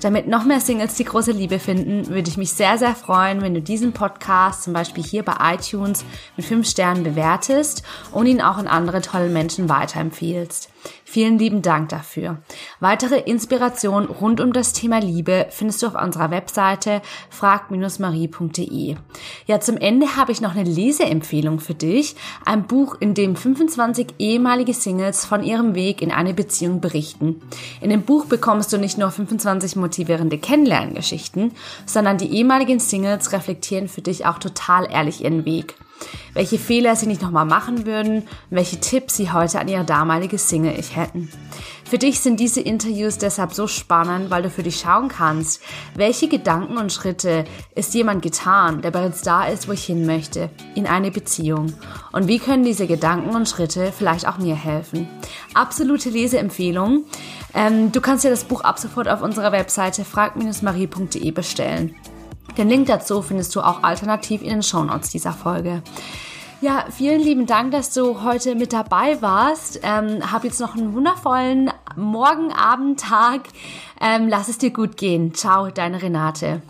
Damit 0.02 0.28
noch 0.28 0.44
mehr 0.44 0.57
mehr 0.58 0.66
Singles 0.66 0.94
die 0.94 1.04
große 1.04 1.30
Liebe 1.30 1.58
finden, 1.60 2.08
würde 2.08 2.28
ich 2.28 2.36
mich 2.36 2.52
sehr, 2.52 2.78
sehr 2.78 2.94
freuen, 2.94 3.42
wenn 3.42 3.54
du 3.54 3.62
diesen 3.62 3.92
Podcast 3.92 4.64
zum 4.64 4.72
Beispiel 4.72 5.04
hier 5.04 5.22
bei 5.22 5.54
iTunes 5.54 6.04
mit 6.36 6.46
5 6.46 6.68
Sternen 6.68 7.04
bewertest 7.04 7.84
und 8.10 8.26
ihn 8.26 8.40
auch 8.40 8.56
an 8.56 8.66
andere 8.66 9.00
tolle 9.00 9.28
Menschen 9.28 9.68
weiterempfiehlst. 9.68 10.70
Vielen 11.04 11.38
lieben 11.38 11.62
Dank 11.62 11.88
dafür. 11.88 12.38
Weitere 12.80 13.18
Inspiration 13.18 14.06
rund 14.06 14.40
um 14.40 14.52
das 14.52 14.72
Thema 14.72 15.00
Liebe 15.00 15.46
findest 15.50 15.82
du 15.82 15.86
auf 15.86 15.94
unserer 15.94 16.30
Webseite 16.30 17.02
frag-marie.de. 17.30 18.96
Ja, 19.46 19.60
zum 19.60 19.76
Ende 19.78 20.16
habe 20.16 20.32
ich 20.32 20.40
noch 20.40 20.54
eine 20.54 20.68
Leseempfehlung 20.68 21.60
für 21.60 21.74
dich. 21.74 22.14
Ein 22.44 22.66
Buch, 22.66 22.96
in 23.00 23.14
dem 23.14 23.36
25 23.36 24.08
ehemalige 24.18 24.74
Singles 24.74 25.24
von 25.24 25.42
ihrem 25.42 25.74
Weg 25.74 26.02
in 26.02 26.12
eine 26.12 26.34
Beziehung 26.34 26.80
berichten. 26.80 27.40
In 27.80 27.90
dem 27.90 28.02
Buch 28.02 28.26
bekommst 28.26 28.72
du 28.72 28.78
nicht 28.78 28.98
nur 28.98 29.10
25 29.10 29.76
motivierende 29.76 30.38
Kennenlerngeschichten, 30.38 31.52
sondern 31.86 32.18
die 32.18 32.32
ehemaligen 32.34 32.80
Singles 32.80 33.32
reflektieren 33.32 33.88
für 33.88 34.02
dich 34.02 34.26
auch 34.26 34.38
total 34.38 34.90
ehrlich 34.90 35.24
ihren 35.24 35.44
Weg 35.44 35.74
welche 36.34 36.58
Fehler 36.58 36.96
sie 36.96 37.06
nicht 37.06 37.22
nochmal 37.22 37.46
machen 37.46 37.86
würden, 37.86 38.28
welche 38.50 38.80
Tipps 38.80 39.16
sie 39.16 39.32
heute 39.32 39.60
an 39.60 39.68
ihre 39.68 39.84
damalige 39.84 40.38
Single-Ich 40.38 40.96
hätten. 40.96 41.30
Für 41.88 41.96
dich 41.96 42.20
sind 42.20 42.38
diese 42.38 42.60
Interviews 42.60 43.16
deshalb 43.16 43.54
so 43.54 43.66
spannend, 43.66 44.30
weil 44.30 44.42
du 44.42 44.50
für 44.50 44.62
dich 44.62 44.78
schauen 44.78 45.08
kannst, 45.08 45.62
welche 45.94 46.28
Gedanken 46.28 46.76
und 46.76 46.92
Schritte 46.92 47.44
ist 47.74 47.94
jemand 47.94 48.20
getan, 48.20 48.82
der 48.82 48.90
bereits 48.90 49.22
da 49.22 49.46
ist, 49.46 49.68
wo 49.68 49.72
ich 49.72 49.84
hin 49.84 50.04
möchte, 50.04 50.50
in 50.74 50.86
eine 50.86 51.10
Beziehung. 51.10 51.72
Und 52.12 52.28
wie 52.28 52.40
können 52.40 52.62
diese 52.62 52.86
Gedanken 52.86 53.34
und 53.34 53.48
Schritte 53.48 53.90
vielleicht 53.96 54.28
auch 54.28 54.36
mir 54.36 54.54
helfen? 54.54 55.08
Absolute 55.54 56.10
Leseempfehlung. 56.10 57.04
Ähm, 57.54 57.90
du 57.90 58.02
kannst 58.02 58.22
dir 58.22 58.30
das 58.30 58.44
Buch 58.44 58.60
ab 58.60 58.78
sofort 58.78 59.08
auf 59.08 59.22
unserer 59.22 59.52
Webseite 59.52 60.04
frag-marie.de 60.04 61.30
bestellen. 61.30 61.94
Den 62.56 62.68
Link 62.68 62.86
dazu 62.86 63.22
findest 63.22 63.54
du 63.54 63.60
auch 63.60 63.82
alternativ 63.82 64.42
in 64.42 64.48
den 64.48 64.62
Shownotes 64.62 65.10
dieser 65.10 65.32
Folge. 65.32 65.82
Ja, 66.60 66.86
vielen 66.90 67.20
lieben 67.20 67.46
Dank, 67.46 67.70
dass 67.70 67.94
du 67.94 68.24
heute 68.24 68.56
mit 68.56 68.72
dabei 68.72 69.22
warst. 69.22 69.78
Ähm, 69.84 70.32
hab 70.32 70.42
jetzt 70.42 70.60
noch 70.60 70.74
einen 70.74 70.92
wundervollen 70.92 71.70
Morgen, 71.94 72.52
Abend, 72.52 72.98
Tag. 72.98 73.42
Ähm, 74.00 74.28
lass 74.28 74.48
es 74.48 74.58
dir 74.58 74.70
gut 74.70 74.96
gehen. 74.96 75.34
Ciao, 75.34 75.70
deine 75.70 76.02
Renate. 76.02 76.62